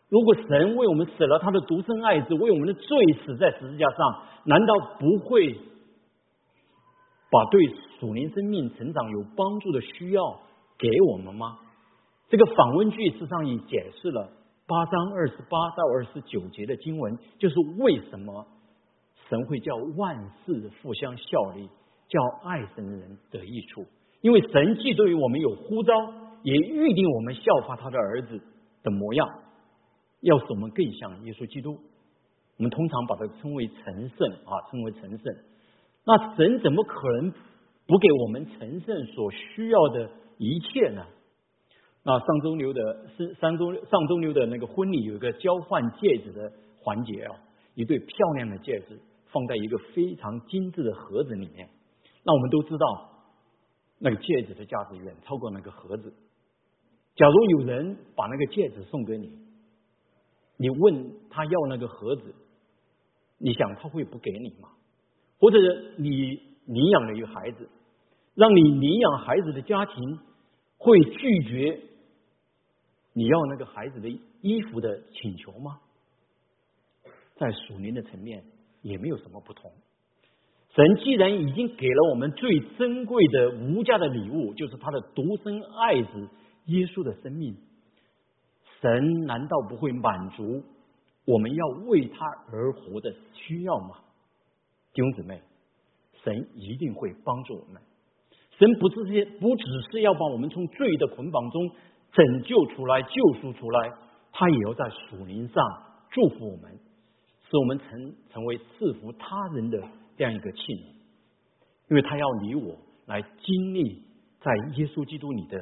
[0.09, 5.53] 如果神为我们死了他的独生爱子，为我们的罪死在十字架上，难道不会
[7.29, 7.61] 把对
[7.99, 10.41] 属灵生命成长有帮助的需要
[10.79, 11.59] 给我们吗？
[12.29, 14.31] 这个访问句实上也解释了
[14.69, 18.47] 八章二十八到二十九节的经文，就是为什么
[19.29, 20.17] 神会叫万
[20.47, 21.69] 事互相效力，
[22.11, 23.87] 叫爱神的人得益处，
[24.21, 25.95] 因为神既对于我们有呼召。
[26.43, 28.41] 也预定我们效法他的儿子
[28.83, 29.29] 的模样，
[30.23, 31.79] 要使我们更像耶稣基督。
[32.57, 35.37] 我们通常把它称为成圣啊，称为成圣。
[36.07, 37.31] 那神怎么可能
[37.87, 41.05] 不给我们成圣所需要的一切呢？
[42.05, 47.37] 那上周六的是上周上周六的那个婚礼有一个交换戒指的环节啊，
[47.75, 51.69] 一对漂亮的戒指放在一个非常精致的盒子里面。
[52.23, 53.11] 那我们都知道，
[53.99, 56.13] 那个戒指的价值远超过那个盒子。
[57.17, 59.39] 假如有人把那个戒指送给你，
[60.57, 62.35] 你问他要那个盒子，
[63.39, 64.71] 你想他会不给你吗？
[65.39, 65.59] 或者
[65.97, 67.69] 你领养了一个孩子，
[68.35, 70.19] 让你领养孩子的家庭
[70.79, 71.81] 会拒绝
[73.13, 74.09] 你要那个孩子的
[74.41, 75.81] 衣服的请求吗？
[77.37, 78.45] 在属灵的层面
[78.83, 79.73] 也没有什么不同。
[80.75, 86.29] 神既然已经给了我们最珍贵的无价的礼物，就是他的独生爱子。
[86.67, 87.57] 耶稣的生命，
[88.81, 90.63] 神难道不会满足
[91.25, 93.97] 我们要为他而活的需要吗？
[94.93, 95.41] 弟兄姊妹，
[96.23, 97.83] 神一定会帮助我们。
[98.57, 101.71] 神不是不只是要把我们从罪的捆绑中
[102.13, 103.91] 拯救出来、救赎出来，
[104.31, 105.65] 他也要在属灵上
[106.11, 106.79] 祝福我们，
[107.51, 109.83] 使我们成成为赐福他人的
[110.21, 110.85] 这样一个器皿。
[111.89, 114.05] 因为他要你我来经历
[114.39, 115.57] 在耶稣基督里的。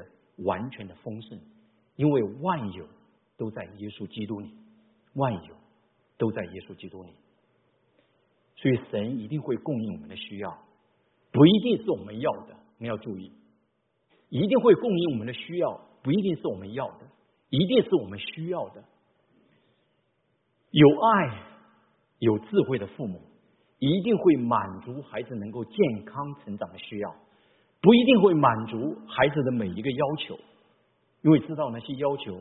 [0.44, 1.36] 完全的丰盛，
[1.96, 2.86] 因为万有
[3.36, 4.54] 都在耶稣基督里，
[5.14, 5.56] 万有
[6.16, 7.10] 都在耶稣基督里，
[8.54, 10.56] 所以神一定会供应我们的需要，
[11.32, 13.32] 不一定是我们要的，我们要注意，
[14.28, 17.08] 一定会供应我们的需要，不一定是我们要的，
[17.50, 18.84] 一定是我们需要的。
[20.70, 21.42] 有爱、
[22.20, 23.20] 有智慧的父母，
[23.78, 27.14] 一定会满足孩子能够健康成长的需要。
[27.80, 30.36] 不一定会满足孩子的每一个要求，
[31.22, 32.40] 因为知道那些要求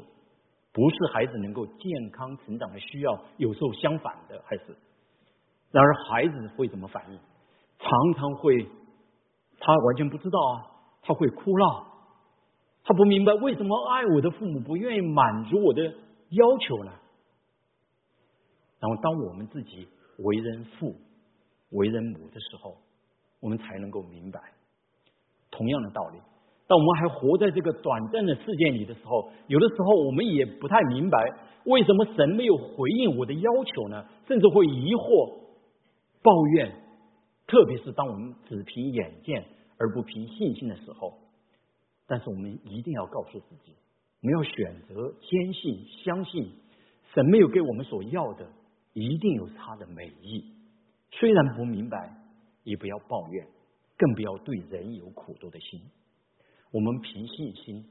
[0.73, 4.75] 不是孩子能够健康成长的需要，有时候相反的，还是。
[5.71, 7.19] 然而孩子会怎么反应？
[7.77, 8.65] 常常会，
[9.59, 10.65] 他完全不知道啊，
[11.03, 11.85] 他会哭闹，
[12.83, 16.91] 他不明白为什么爱我的父母不愿意满足我的要求呢？
[18.79, 20.99] 然后当我们自己为人父母、
[21.71, 22.77] 为人母的时候，
[23.39, 24.39] 我们才能够明白。
[25.51, 26.19] 同样的道理，
[26.67, 31.17] 当我们还活在这个短暂的世界里的时候，有的时候我们也不太明白，
[31.65, 34.05] 为什么神没有回应我的要求呢？
[34.27, 35.39] 甚至会疑惑、
[36.21, 36.71] 抱怨，
[37.47, 39.45] 特别是当我们只凭眼见
[39.77, 41.13] 而不凭信心的时候。
[42.05, 43.75] 但是我们一定要告诉自己，
[44.21, 46.51] 我们要选择坚信、相信，
[47.13, 48.47] 神没有给我们所要的，
[48.93, 50.56] 一定有他的美意。
[51.11, 52.15] 虽然不明白，
[52.63, 53.47] 也不要抱怨。
[53.99, 55.81] 更不要对人有苦毒的心。
[56.69, 57.83] 我们凭信心，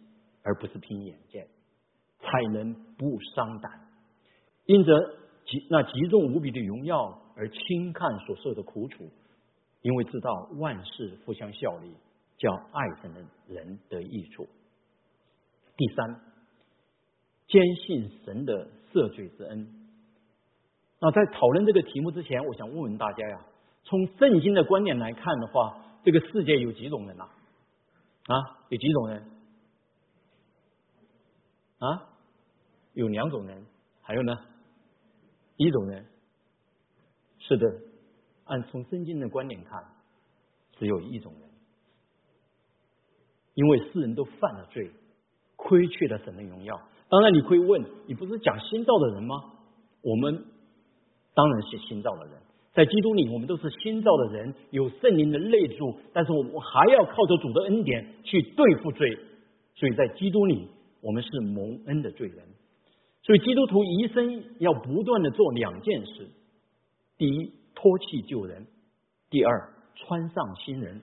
[0.45, 1.49] 而不是凭眼见，
[2.21, 3.89] 才能不伤胆。
[4.67, 4.93] 因着
[5.45, 9.11] 极那极重无比的荣耀而轻看所受的苦楚，
[9.83, 11.93] 因为知道万事互相效力，
[12.39, 14.47] 叫爱神的人得益处。
[15.77, 16.21] 第三，
[17.49, 19.86] 坚信神的赦罪之恩。
[21.07, 23.41] 那在讨论这个题目之前，我想问问大家呀，
[23.85, 25.83] 从圣经的观点来看的话。
[26.03, 27.25] 这个世界有几种人呐？
[28.27, 28.37] 啊，
[28.69, 29.25] 有几种人？
[31.79, 32.09] 啊，
[32.93, 33.67] 有两种人，
[34.03, 34.37] 还有呢，
[35.57, 36.07] 一种人。
[37.41, 37.67] 是的，
[38.45, 39.85] 按从圣经的观点看，
[40.79, 41.51] 只有一种人，
[43.55, 44.91] 因为世人都犯了罪，
[45.57, 46.81] 亏缺了神的荣耀。
[47.09, 49.37] 当然，你会问，你不是讲新造的人吗？
[50.03, 50.45] 我们
[51.37, 52.35] 当然是新造的人。
[52.73, 59.19] 在基督里，我们都是新造的人，有圣灵的内住，但是我们还要靠着主的恩典去对付罪。
[59.75, 60.69] 所以在基督里，
[61.01, 62.39] 我们是蒙恩的罪人。
[63.23, 66.29] 所以基督徒一生要不断的做两件事：
[67.19, 68.63] 第一，脱弃旧人；
[69.31, 71.03] 第二，穿上新人。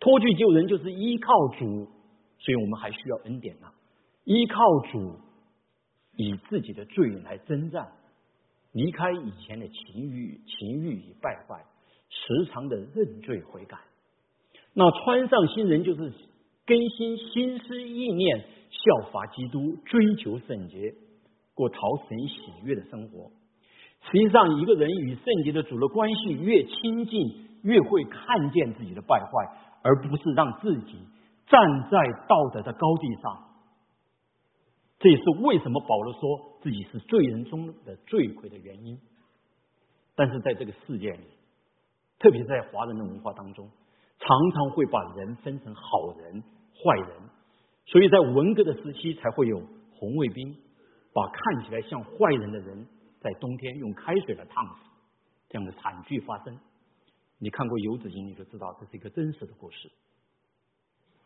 [0.00, 1.88] 脱去旧人就是依靠主，
[2.38, 3.68] 所以我们还需要恩典呐。
[4.24, 5.16] 依靠主，
[6.16, 7.88] 以自己的罪来征战。
[8.74, 11.64] 离开以前的情欲、情欲与败坏，
[12.10, 13.78] 时常的认罪悔改。
[14.74, 16.12] 那穿上新人就是
[16.66, 20.92] 更新心思意念，效法基督，追求圣洁，
[21.54, 22.34] 过讨神喜
[22.64, 23.30] 悦的生活。
[24.10, 29.30] 实际上，一个人与圣洁的主的关系越亲近，越会看见自己的败坏，
[29.84, 30.98] 而不是让自己
[31.46, 33.53] 站在道德的高地上。
[35.04, 38.98] 这也是为什么保罗说自己是罪人中的罪魁的原因。
[40.14, 41.24] 但是在这个世界里，
[42.18, 43.68] 特别在华人的文化当中，
[44.18, 47.20] 常常会把人分成好人、坏人，
[47.84, 49.60] 所以在文革的时期才会有
[49.92, 50.56] 红卫兵
[51.12, 52.86] 把看起来像坏人的人。
[53.20, 54.90] 在冬天用开水来烫死，
[55.50, 56.58] 这样的惨剧发生。
[57.38, 59.90] 你看过《游子吟》，你就知道这是一个真实的故事。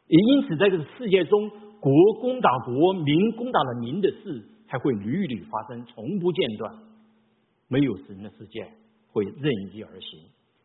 [0.09, 1.49] 也因此，在这个世界中，
[1.81, 6.75] 国攻打国、民攻打了民的事，才会屡屡发生，从不间断。
[7.68, 8.66] 没有神的世界
[9.12, 10.21] 会任意而行，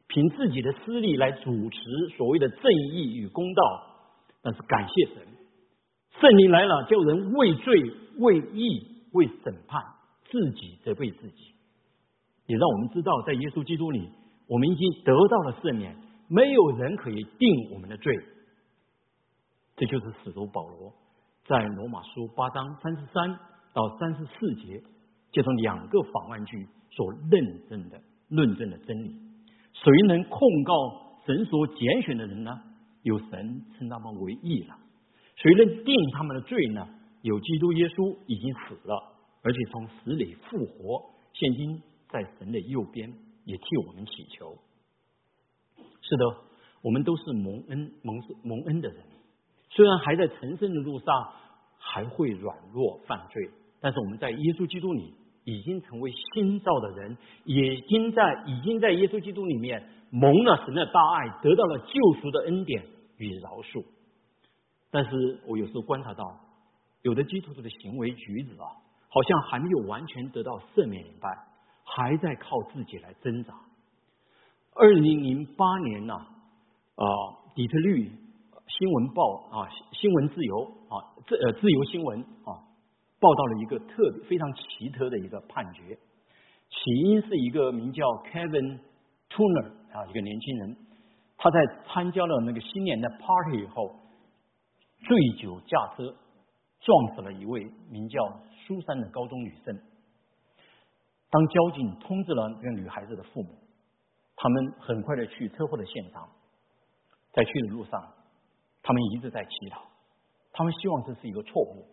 [0.07, 1.79] 凭自己的私利来主持
[2.17, 3.61] 所谓的正义与公道。
[4.41, 5.15] 但是感谢神，
[6.19, 9.81] 圣灵来了，叫人为罪、为义、为审判。
[10.31, 11.53] 自己责备自己，
[12.47, 14.09] 也让我们知道，在耶稣基督里，
[14.47, 15.95] 我们已经得到了赦免，
[16.27, 18.17] 没有人可以定我们的罪。
[19.75, 20.93] 这就是使徒保罗
[21.45, 23.39] 在罗马书八章三十三
[23.73, 24.81] 到三十四节，
[25.31, 29.09] 借从两个访问句所认证的论证的真理。
[29.73, 32.61] 谁能控告神所拣选的人呢？
[33.01, 34.77] 有神称他们为义了。
[35.35, 36.87] 谁能定他们的罪呢？
[37.21, 39.11] 有基督耶稣已经死了。
[39.41, 43.11] 而且从死里复活，现今在神的右边，
[43.43, 44.57] 也替我们祈求。
[45.75, 46.25] 是的，
[46.81, 49.03] 我们都是蒙恩蒙蒙恩的人，
[49.75, 51.33] 虽然还在成圣的路上，
[51.77, 53.49] 还会软弱犯罪，
[53.81, 62.83] 但是我们在耶稣基督里已经成为新造的人，已经在已经在耶稣基督里面蒙了神的大爱，得到了救赎的恩典
[63.17, 63.83] 与饶恕。
[64.91, 66.23] 但是我有时候观察到，
[67.01, 68.67] 有的基督徒的行为举止啊。
[69.15, 71.31] 好像还没有完全得到赦免一般，
[71.83, 73.53] 还在靠自己来挣扎。
[74.73, 77.05] 二零零八年呢，啊，
[77.53, 78.11] 底特律
[78.75, 82.57] 新闻报啊，新闻自由啊，自呃自由新闻啊，
[83.19, 85.95] 报道了一个特非常奇特的一个判决。
[86.69, 88.79] 起因是一个名叫 Kevin
[89.29, 90.77] Turner 啊，一个年轻人，
[91.37, 93.95] 他在参加了那个新年的 party 以后，
[95.05, 96.15] 醉酒驾车，
[96.79, 98.19] 撞死了一位名叫。
[98.65, 99.77] 苏珊的高中女生，
[101.29, 103.49] 当交警通知了那个女孩子的父母，
[104.37, 106.29] 他们很快的去车祸的现场，
[107.33, 108.01] 在去的路上，
[108.83, 109.81] 他们一直在祈祷，
[110.51, 111.87] 他们希望这是一个错误，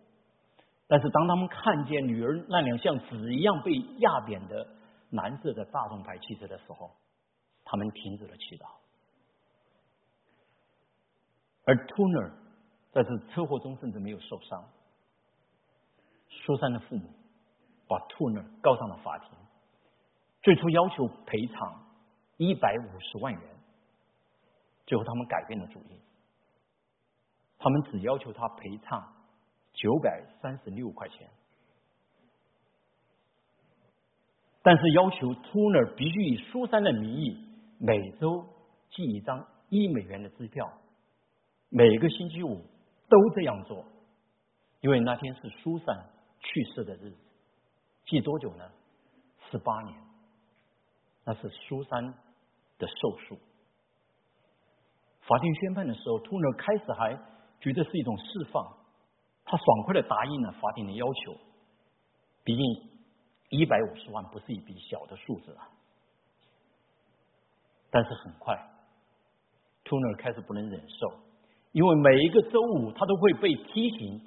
[0.88, 4.66] 但是当他们看见女儿那辆像纸一样被压扁的
[5.10, 6.90] 蓝色的大众牌汽车的时候，
[7.64, 8.66] 他们停止了祈祷，
[11.64, 12.32] 而 Tuner
[12.90, 14.64] 在这车祸中甚至没有受伤。
[16.28, 17.08] 苏珊的父母
[17.86, 19.30] 把 Tuner 告上了法庭，
[20.42, 21.86] 最初要求赔偿
[22.36, 23.42] 一百五十万元，
[24.86, 26.00] 最后他们改变了主意，
[27.60, 29.12] 他们只要求他赔偿
[29.72, 31.30] 九百三十六块钱，
[34.62, 37.46] 但是要求兔呢必须以苏珊的名义
[37.78, 38.44] 每周
[38.90, 40.66] 寄一张一美元的支票，
[41.68, 42.64] 每个星期五
[43.08, 43.84] 都这样做，
[44.80, 46.10] 因为那天是苏珊。
[46.42, 47.16] 去世的日子，
[48.06, 48.64] 记多久呢？
[49.50, 49.94] 十八年，
[51.26, 52.14] 那是苏珊
[52.78, 53.38] 的寿数。
[55.20, 57.14] 法庭宣判的时候，突然开始还
[57.60, 58.66] 觉得是一种释放，
[59.44, 61.36] 他爽快的答应了法庭的要求。
[62.42, 62.90] 毕竟
[63.50, 65.68] 一百五十万不是一笔小的数字啊。
[67.90, 68.56] 但是很快
[69.84, 71.12] ，，Tuner 开始不能忍受，
[71.72, 74.20] 因为每一个周五他都会被提醒。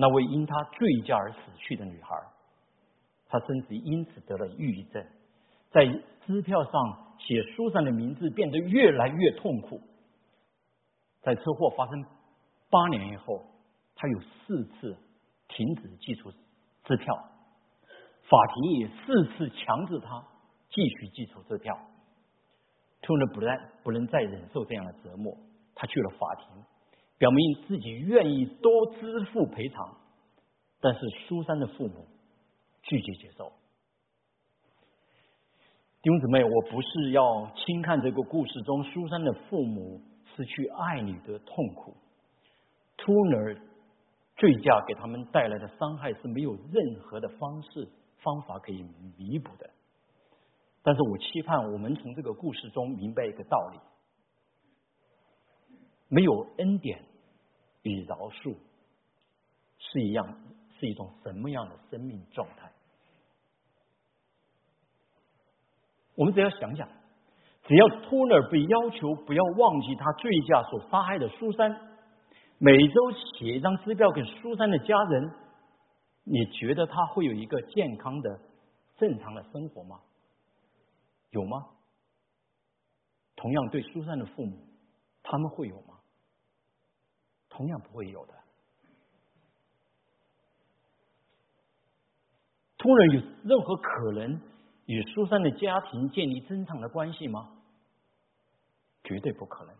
[0.00, 2.14] 那位因他醉驾而死去的女孩，
[3.28, 5.04] 她甚至因此得了抑郁症，
[5.70, 5.84] 在
[6.26, 9.80] 支票上写书上的名字变得越来越痛苦。
[11.22, 12.04] 在车祸发生
[12.70, 13.44] 八年以后，
[13.94, 14.96] 他有四次
[15.48, 16.30] 停止寄出
[16.84, 17.14] 支票，
[18.28, 20.24] 法庭也四次强制他
[20.70, 21.78] 继续寄出支票。
[23.00, 25.36] 突然不再不能再忍受这样的折磨，
[25.74, 26.64] 他去了法庭。
[27.16, 29.96] 表明自己愿意多支付赔偿，
[30.80, 32.06] 但是苏珊的父母
[32.82, 33.52] 拒绝接受。
[36.00, 40.00] 弟兄姊妹，我不是要轻看这个故事中苏珊的父母
[40.38, 41.96] 失去爱女的痛苦。
[42.96, 43.60] 突然
[44.36, 47.88] 醉驾给他们带来的伤害是没有任何的方式
[48.22, 48.86] 方法可以
[49.16, 49.68] 弥补的。
[50.80, 53.80] 但是我期盼我们从这个故事中明白一个道理：
[56.06, 57.04] 没有恩典
[57.82, 58.56] 与饶恕
[59.78, 60.40] 是一样，
[60.78, 62.70] 是一种什么样的生命状态？
[66.14, 66.88] 我们只要想想，
[67.68, 71.70] 只要托勒被要求不要忘记他醉驾所杀害的苏珊，
[72.56, 75.30] 每周写一张支票给苏珊的家人，
[76.24, 78.40] 你觉得他会有一个健康的、
[78.96, 80.00] 正常的生活吗？
[81.28, 81.66] 有吗？
[83.36, 84.56] 同样对苏珊的父母，
[85.22, 85.98] 他们会有吗？
[87.50, 88.32] 同样不会有的。
[92.78, 94.40] 托勒有任何可能？
[94.86, 97.50] 与苏珊的家庭建立正常的关系吗？
[99.08, 99.74] 绝对不可能，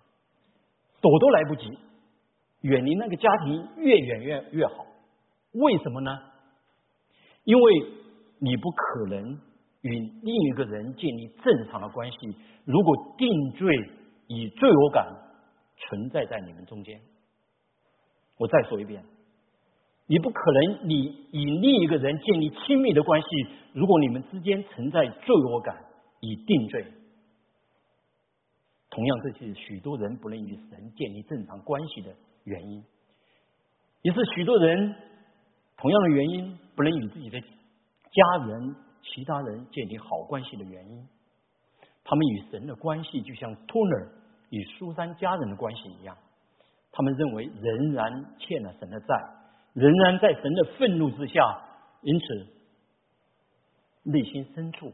[1.03, 1.79] 躲都来不及，
[2.62, 4.87] 远离那个家庭越远越越好。
[5.53, 6.18] 为什么呢？
[7.45, 7.72] 因为
[8.39, 9.39] 你不可能
[9.83, 12.16] 与另一个人建立正常的关系。
[12.64, 13.68] 如果定罪
[14.29, 15.07] 以罪恶感
[15.76, 16.99] 存在在你们中间，
[18.39, 19.05] 我再说一遍。
[20.07, 23.29] 你不可能，你与另一个人建立亲密的关系，
[23.74, 25.85] 如果你们之间存在罪恶感，
[26.20, 26.87] 以定罪。
[28.99, 32.84] 同样，这是许多人不能与神建立正常关系的原因，
[34.03, 34.92] 也是许多人
[35.76, 41.09] 同样的原因不能与自己的家人、其他人建立好关系的原因。
[42.03, 44.09] 他们与神的关系就像托尔
[44.51, 46.18] 与苏珊家人的关系一样，
[46.90, 49.07] 他们认为仍然欠了神的债。
[49.74, 51.62] 仍然在神的愤怒之下，
[52.03, 52.26] 因此
[54.03, 54.88] 内心深处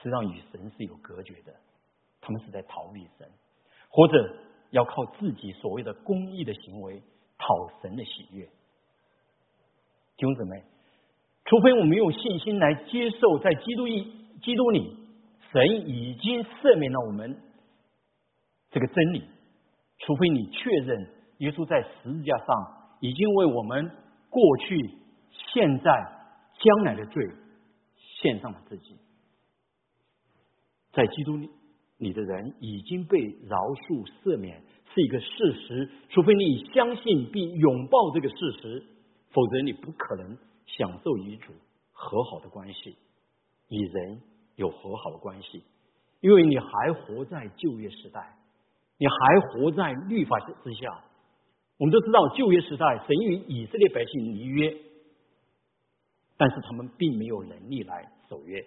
[0.00, 1.52] 实际上与神是有隔绝的。
[2.22, 3.28] 他们是在逃避神，
[3.90, 4.36] 或者
[4.70, 7.02] 要靠自己所谓的公益的行为
[7.36, 7.46] 讨
[7.82, 8.46] 神的喜悦。
[10.16, 10.64] 弟兄姊妹，
[11.44, 14.04] 除非我们用信心来接受，在基督一
[14.40, 14.96] 基督里，
[15.52, 17.38] 神已经赦免了我们
[18.70, 19.20] 这个真理；
[19.98, 22.78] 除非你确认耶稣在十字架上。
[23.04, 23.90] 已经为我们
[24.30, 24.94] 过去、
[25.32, 25.90] 现在、
[26.60, 27.28] 将来的罪
[27.98, 28.96] 献上了自己，
[30.92, 31.50] 在基督里
[32.02, 34.60] 你的人已经被饶恕赦免，
[34.92, 35.88] 是一个事实。
[36.08, 38.84] 除非你相信并拥抱这个事实，
[39.30, 40.36] 否则你不可能
[40.66, 41.52] 享受与主
[41.92, 42.96] 和好的关系，
[43.68, 44.20] 与人
[44.56, 45.62] 有和好的关系，
[46.20, 48.36] 因为你还活在旧约时代，
[48.98, 51.04] 你还活在律法之下。
[51.78, 54.76] 我们都知道旧约时代，神与以色列百姓立约，
[56.36, 58.60] 但是他们并没有能力来守约，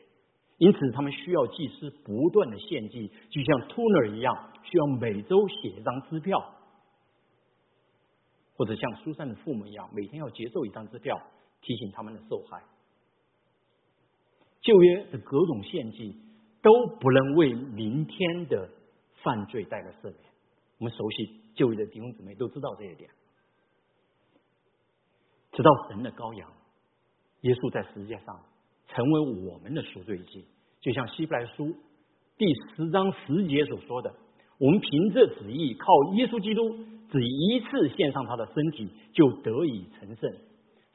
[0.57, 6.53] 因此他们需要祭司不断的献祭，就像托勒一样，需要每周写一张支票，
[8.55, 11.21] 或者像苏珊的父母一样，每天要接受一张支票，
[11.61, 12.63] 提醒他们的受害。
[14.61, 16.15] 旧约的各种献祭
[16.61, 18.69] 都不能为明天的
[19.23, 20.15] 犯罪带来赦免。
[20.79, 21.41] 我们熟悉。
[21.55, 23.09] 旧约的弟兄姊妹都知道这一点，
[25.53, 26.51] 直到神的羔羊
[27.43, 28.43] 耶稣在十字架上
[28.87, 29.19] 成为
[29.49, 30.45] 我们的赎罪祭，
[30.81, 31.73] 就像希伯来书
[32.37, 34.13] 第十章十节所说的
[34.59, 36.77] ：“我们凭着旨意，靠耶稣基督，
[37.11, 40.31] 只一次献上他的身体，就得以成圣。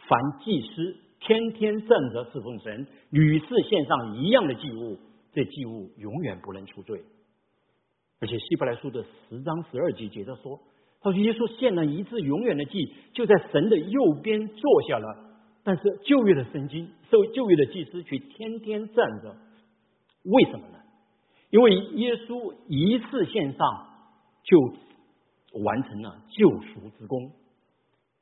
[0.08, 4.98] 凡祭司天天站着侍奉神，屡次献上一样的祭物，
[5.32, 7.02] 这祭物永远不能出罪。”
[8.20, 10.60] 而且希伯来书的十章十二节接着说
[11.00, 15.29] ：“他说耶稣献了一次永远的祭，就在神的右边坐下了。
[15.62, 19.36] 但是旧约的圣经受旧约的祭司却天天站着，
[20.24, 20.78] 为什么呢？
[21.50, 23.88] 因为耶稣一次献上
[24.42, 24.58] 就
[25.64, 27.32] 完成了救赎之功，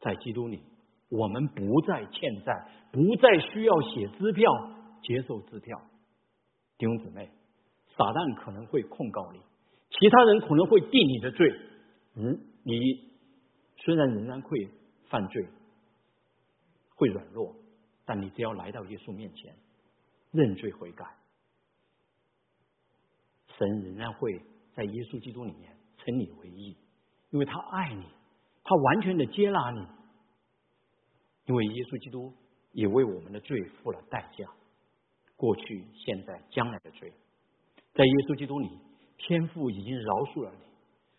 [0.01, 0.63] 在基督里，
[1.11, 4.51] 我们不再欠债，不再需要写支票
[5.03, 5.81] 接受支票。
[6.79, 7.29] 弟兄姊妹，
[7.97, 9.41] 撒旦可能会控告你。”
[9.91, 11.51] 其他人可能会定你的罪，
[12.17, 12.79] 嗯，你
[13.79, 14.69] 虽然仍然会
[15.09, 15.47] 犯罪，
[16.99, 17.55] 会软弱，
[18.05, 19.57] 但你只要来到耶稣面前
[20.33, 21.07] 认罪悔改，
[23.57, 24.39] 神仍然会
[24.75, 26.77] 在耶稣基督里面称你为义，
[27.31, 28.05] 因为他爱你，
[28.65, 29.87] 他完全的接纳你，
[31.47, 32.35] 因为耶稣基督
[32.73, 34.45] 也为我们的罪付了代价，
[35.37, 37.13] 过去、现在、将来的罪，
[37.95, 38.69] 在耶稣基督里。
[39.21, 40.61] 天父已经饶恕了你，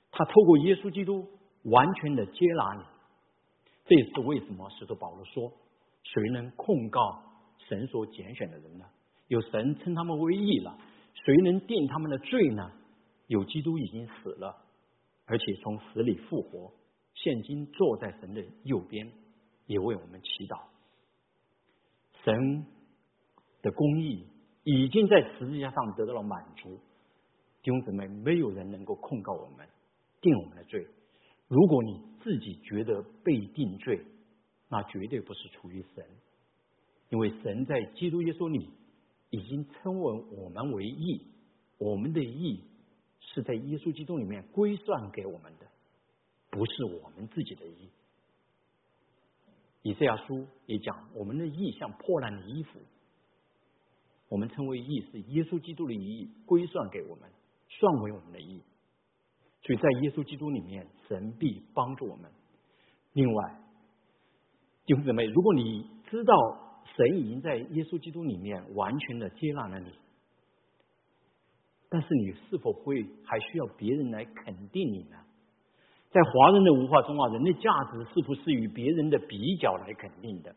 [0.09, 1.27] 他透过耶稣基督
[1.63, 2.83] 完全的接纳你。
[3.85, 5.51] 这也是为什么使徒保罗说
[6.03, 7.21] ：“谁能控告
[7.67, 8.85] 神所拣选的人呢？
[9.27, 10.77] 有神称他们为义了。
[11.13, 12.71] 谁能定他们的罪呢？
[13.27, 14.55] 有基督已经死了，
[15.25, 16.71] 而且从死里复活，
[17.13, 19.11] 现今坐在神的右边，
[19.67, 20.63] 也为我们祈祷。
[22.23, 22.65] 神
[23.61, 24.25] 的公义
[24.63, 26.79] 已经在十字架上得到了满足。
[27.61, 29.67] 弟兄姊妹，没有人能够控告我们，
[30.21, 30.87] 定我们的罪。
[31.47, 34.01] 如果你自己觉得被定罪，
[34.69, 36.05] 那绝对不是出于神，
[37.09, 38.69] 因为神在基督耶稣里
[39.31, 41.25] 已经称为我们为义，
[41.77, 42.63] 我们的义
[43.19, 45.67] 是在耶稣基督里面归算给我们的，
[46.51, 47.89] 不是我们自己的义。
[49.81, 52.79] 以赛亚书也讲，我们的义像破烂的衣服，
[54.27, 57.29] 我们称为义是耶稣基督的义归算给我们，
[57.69, 58.61] 算为我们的义。
[59.63, 62.31] 所以在耶稣基督里面，神必帮助我们。
[63.13, 63.61] 另外，
[64.89, 66.33] 弟兄姊妹，如果你知道
[66.97, 69.85] 神已经在耶稣基督里面完全的接纳了你，
[71.87, 75.17] 但是你是否会还需要别人来肯定你呢？
[76.09, 80.55] 在华人的文化中啊，人的价值是不是与别人的比较来肯定的？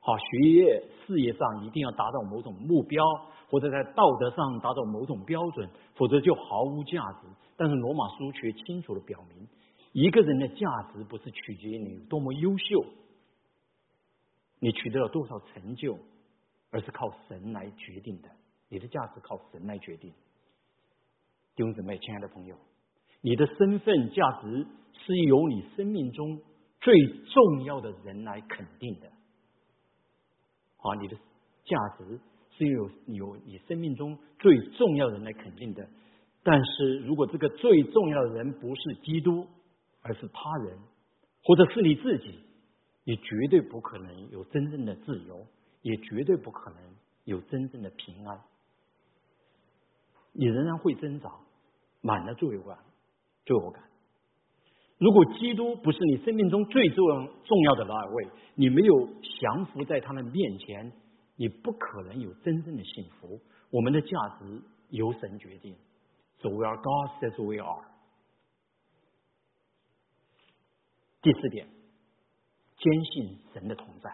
[0.00, 3.04] 好，学业、事业上一定要达到某种目标，
[3.50, 7.28] 或者在道德上达到某种标准，否则就毫无价值。
[7.54, 9.46] 但是罗马书却清楚的表明，
[9.92, 12.82] 一个人的价值不是取决于你多么优秀，
[14.60, 15.98] 你取得了多少成就，
[16.70, 18.28] 而是靠神来决定的。
[18.68, 20.12] 你的价值靠神来决定。
[21.56, 22.56] 弟兄姊妹，亲爱的朋友，
[23.20, 26.40] 你的身份价值是由你生命中
[26.80, 26.94] 最
[27.24, 29.08] 重要的人来肯定的。
[29.08, 31.16] 啊，你的
[31.64, 32.20] 价值
[32.56, 35.88] 是由由你生命中最重要的人来肯定的。
[36.44, 39.46] 但是如果这个最重要的人不是基督，
[40.02, 40.78] 而是他人，
[41.42, 42.38] 或者是你自己，
[43.08, 45.46] 你绝对不可能有真正的自由，
[45.80, 46.78] 也绝对不可能
[47.24, 48.38] 有真正的平安。
[50.32, 51.32] 你仍然会挣扎，
[52.02, 52.78] 满了罪恶感、
[53.46, 53.82] 罪恶感。
[54.98, 59.08] 如果基督不是你生命中最重要重要的那一位，你没有
[59.40, 60.92] 降服在他的面前，
[61.36, 63.40] 你不可能有真正的幸福。
[63.70, 65.74] 我们的价值由神决定。
[66.42, 67.88] So we are God says we are。
[71.22, 71.66] 第四点，
[72.78, 74.10] 坚信神的同在。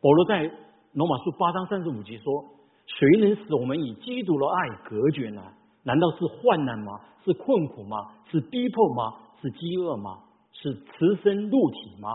[0.00, 0.50] 保罗在
[0.92, 2.44] 罗马书八章三十五节说
[2.86, 5.42] ：“谁能使我们与基督的爱隔绝呢？
[5.82, 7.00] 难道是患难吗？
[7.24, 7.96] 是困苦吗？
[8.30, 9.14] 是逼迫吗？
[9.40, 10.18] 是饥饿吗？
[10.52, 12.10] 是慈身肉体吗？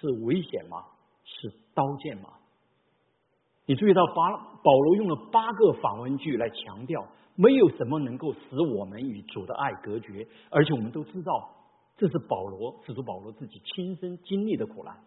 [0.00, 0.84] 是危险吗？
[1.24, 2.30] 是刀剑吗？”
[3.66, 4.30] 你注意到，八
[4.62, 7.06] 保罗用了八个反问句来强调。
[7.34, 11.48] 没有什么能够使我们与主的爱隔绝，而且我们都知道，
[12.02, 14.98] 这是保罗使徒保罗自己亲身经历的苦难。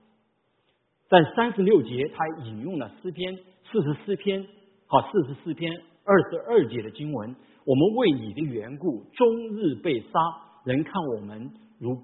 [1.10, 3.36] 在三十六节，他引用了诗篇
[3.70, 4.48] 四十四篇，
[4.88, 5.74] 好四十四篇
[6.06, 7.36] 二十二节的经文。
[7.66, 10.10] 我们为你的缘故，终日被杀，
[10.64, 12.02] 人看我们如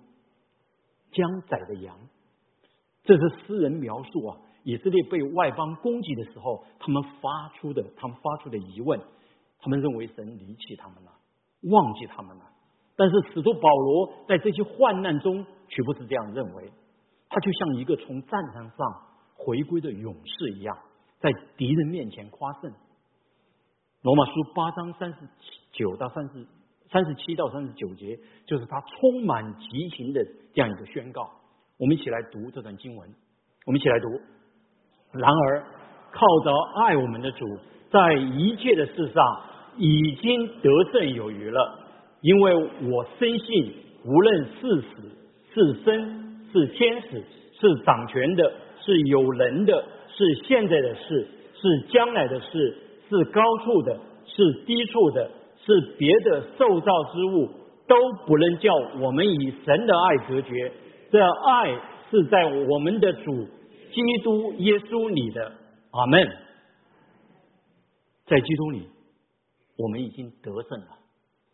[1.13, 1.95] 将宰的羊。
[3.05, 8.99] 这是诗人描述啊，以色列被外邦攻击的时候，他们发出的，他们发出的疑问。
[9.61, 11.13] 他们认为神离弃他们了，
[11.61, 12.50] 忘记他们了。
[13.01, 16.71] 但是使徒保罗在这些患难中却不是这样认为，
[17.29, 18.77] 他就像一个从战场上
[19.33, 20.77] 回归的勇士一样，
[21.19, 22.71] 在敌人面前夸胜。
[24.03, 25.17] 罗马书八章三十
[25.71, 26.45] 九到三十
[26.91, 30.23] 三十七到三十九节，就是他充满激情的
[30.53, 31.27] 这样一个宣告。
[31.79, 33.09] 我们一起来读这段经文，
[33.65, 34.09] 我们一起来读。
[35.13, 35.65] 然而，
[36.11, 37.47] 靠着爱我们的主，
[37.89, 39.49] 在一切的事上。
[39.77, 41.80] 已经得胜有余了，
[42.21, 43.73] 因为我深信，
[44.05, 44.87] 无论是死
[45.53, 47.23] 是生是天使
[47.59, 52.77] 是掌权的，是有人的，是现在的事，是将来的事，
[53.09, 55.29] 是高处的，是低处的，
[55.65, 57.49] 是别的受造之物，
[57.87, 57.95] 都
[58.27, 60.71] 不能叫我们与神的爱隔绝。
[61.11, 63.47] 这爱是在我们的主
[63.91, 65.51] 基督耶稣里的。
[65.91, 66.27] 阿门。
[68.27, 68.87] 在基督里。
[69.77, 70.87] 我们已经得胜了，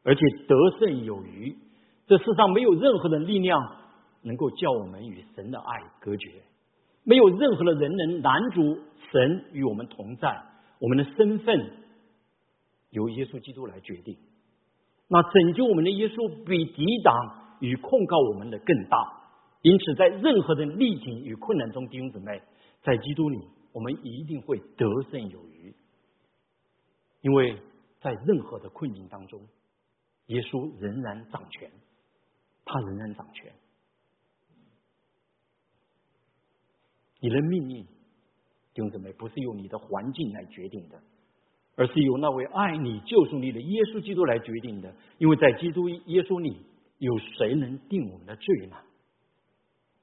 [0.08, 1.54] 而且得胜有余。
[2.08, 3.60] 这世上没有任何的力量
[4.22, 6.32] 能够叫我们与神的爱隔绝，
[7.04, 8.80] 没有任何的人能拦阻
[9.12, 10.42] 神与我们同在。
[10.80, 11.72] 我们的身份
[12.92, 14.16] 由耶稣基督来决定。
[15.10, 17.14] 那拯救我们的耶稣比抵挡
[17.60, 18.98] 与控告我们的更大。
[19.62, 22.42] 因此，在任何的逆境与困难中，弟兄姊妹，
[22.82, 23.38] 在基督里，
[23.74, 25.76] 我们一定会得胜有余，
[27.20, 27.58] 因为。
[28.00, 29.42] 在任何的困境当中，
[30.28, 31.70] 耶稣仍然掌权，
[32.66, 33.54] 他仍然掌权。
[37.20, 41.02] 你的命运，弟兄姊妹，不是由你的环境来决定的，
[41.76, 44.94] 而是由那位爱你、救赎你的耶稣基督来决定的。
[45.18, 46.62] 因为在基督耶稣里，
[47.00, 48.78] 有谁能定我们的罪呢？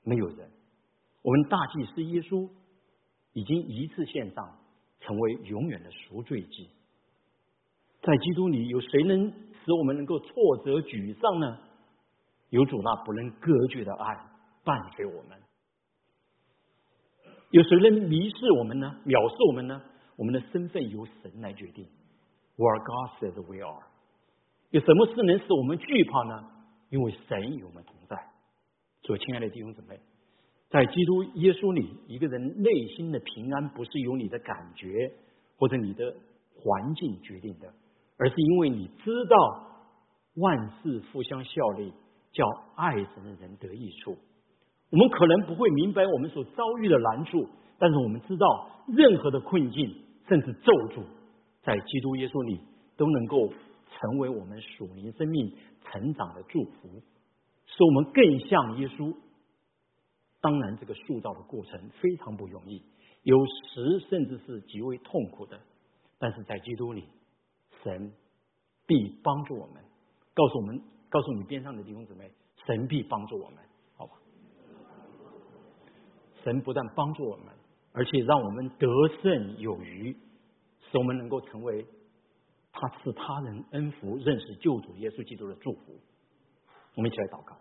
[0.03, 0.51] 没有人。
[1.23, 2.51] 我们大祭司耶稣
[3.33, 4.59] 已经一次献上，
[5.01, 6.69] 成为永远的赎罪祭。
[8.03, 9.33] 在基督里，有谁能
[9.65, 11.59] 使我们能够挫折沮丧呢？
[12.51, 14.17] 有主那不能隔绝的爱
[14.63, 15.39] 伴随我们。
[17.51, 18.97] 有谁能迷视我们呢？
[19.07, 19.83] 藐视我们呢？
[20.17, 21.85] 我们的身份由神来决定。
[22.57, 23.83] Where God says we are。
[24.71, 26.51] 有什么事能使我们惧怕呢？
[26.91, 28.17] 因为神与我们同在。
[29.03, 29.99] 所以，亲爱的弟兄姊妹，
[30.71, 35.13] 在基督耶稣里，一个人内心的平安不是由你的感觉
[35.57, 36.15] 或者你的
[36.57, 37.73] 环境决定的，
[38.19, 39.37] 而是因为你知道
[40.37, 41.93] 万事互相效力，
[42.33, 42.45] 叫
[42.77, 44.17] 爱神的人得益处。
[44.91, 47.49] 我们可能不会明白我们所遭遇的难处，
[47.79, 49.95] 但是我们知道，任何的困境
[50.29, 51.03] 甚至咒诅，
[51.63, 52.61] 在基督耶稣里
[52.97, 53.49] 都能够
[53.91, 55.53] 成为我们属灵生命
[55.85, 57.03] 成长的祝福。
[57.67, 59.13] 使我们更像耶稣。
[60.41, 62.83] 当然，这个塑造的过程非常不容易，
[63.23, 65.59] 有时甚至是极为痛苦的。
[66.19, 67.05] 但是在基督里，
[67.85, 68.13] 神
[68.87, 69.85] 必帮助我们。
[70.35, 72.29] 告诉我们，告诉你边上的弟兄姊妹，
[72.67, 73.59] 神必帮助我们，
[73.97, 74.15] 好吧？
[76.43, 77.55] 神不但帮助我们，
[77.93, 78.89] 而且让我们得
[79.23, 80.13] 胜有余，
[80.91, 81.87] 使我们能够成为
[82.73, 86.01] 他赐他人恩福、认识救主耶稣基督的祝福。
[86.97, 87.57] 我们一起来祷告。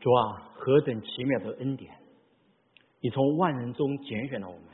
[0.00, 1.92] 主啊，何等奇妙的恩典！
[3.00, 4.67] 你从万人中拣选了我们，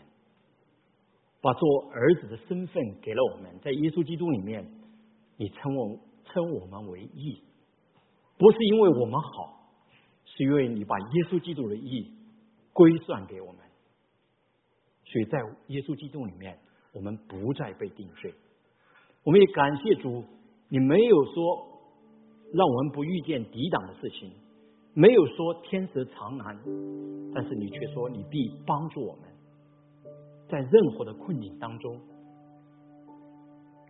[1.44, 3.60] 把做儿子的身份给了我们。
[3.62, 4.66] 在耶稣基督里面，
[5.36, 7.38] 你称我称我们为义，
[8.38, 9.68] 不是因为我们好，
[10.24, 12.10] 是因为你把耶稣基督的义
[12.72, 13.58] 归算给我们。
[15.04, 16.58] 所以在耶稣基督里面，
[16.94, 18.32] 我们不再被定罪。
[19.22, 20.24] 我们也感谢主，
[20.70, 21.68] 你没有说
[22.54, 24.32] 让我们不遇见抵挡的事情，
[24.94, 26.58] 没有说天蛇长难，
[27.34, 29.33] 但是你却说你必帮助我们，
[30.48, 32.00] 在任何的困境当中，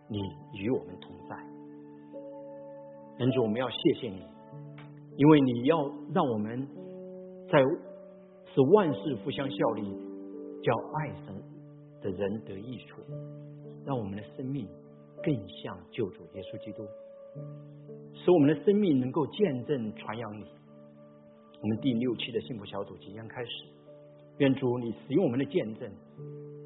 [0.07, 0.19] 你
[0.53, 1.35] 与我们同在。
[3.19, 4.21] 恩主，我们要谢谢你，
[5.17, 5.77] 因为你要
[6.13, 6.67] 让我们
[7.51, 7.59] 在
[8.53, 9.81] 使万事互相效力，
[10.61, 11.43] 叫爱神
[12.01, 13.01] 的人得益处，
[13.85, 14.67] 让我们的生命。
[15.23, 16.85] 更像救主耶稣基督，
[18.13, 20.45] 使我们的生命能够见证传扬你。
[21.63, 23.49] 我们第六期的幸福小组即将开始，
[24.37, 25.91] 愿主你使用我们的见证，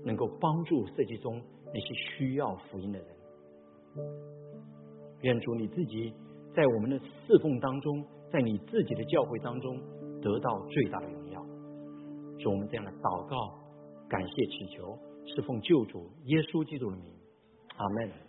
[0.03, 1.41] 能够帮助社区中
[1.73, 3.07] 那些需要福音的人。
[5.21, 6.13] 愿主你自己
[6.55, 9.77] 在我们的侍奉当中，在你自己的教会当中
[10.21, 11.45] 得到最大的荣耀。
[12.39, 13.59] 是我们这样的祷告，
[14.07, 17.13] 感谢祈求，侍奉救主耶稣基督的名，
[17.75, 18.28] 阿门。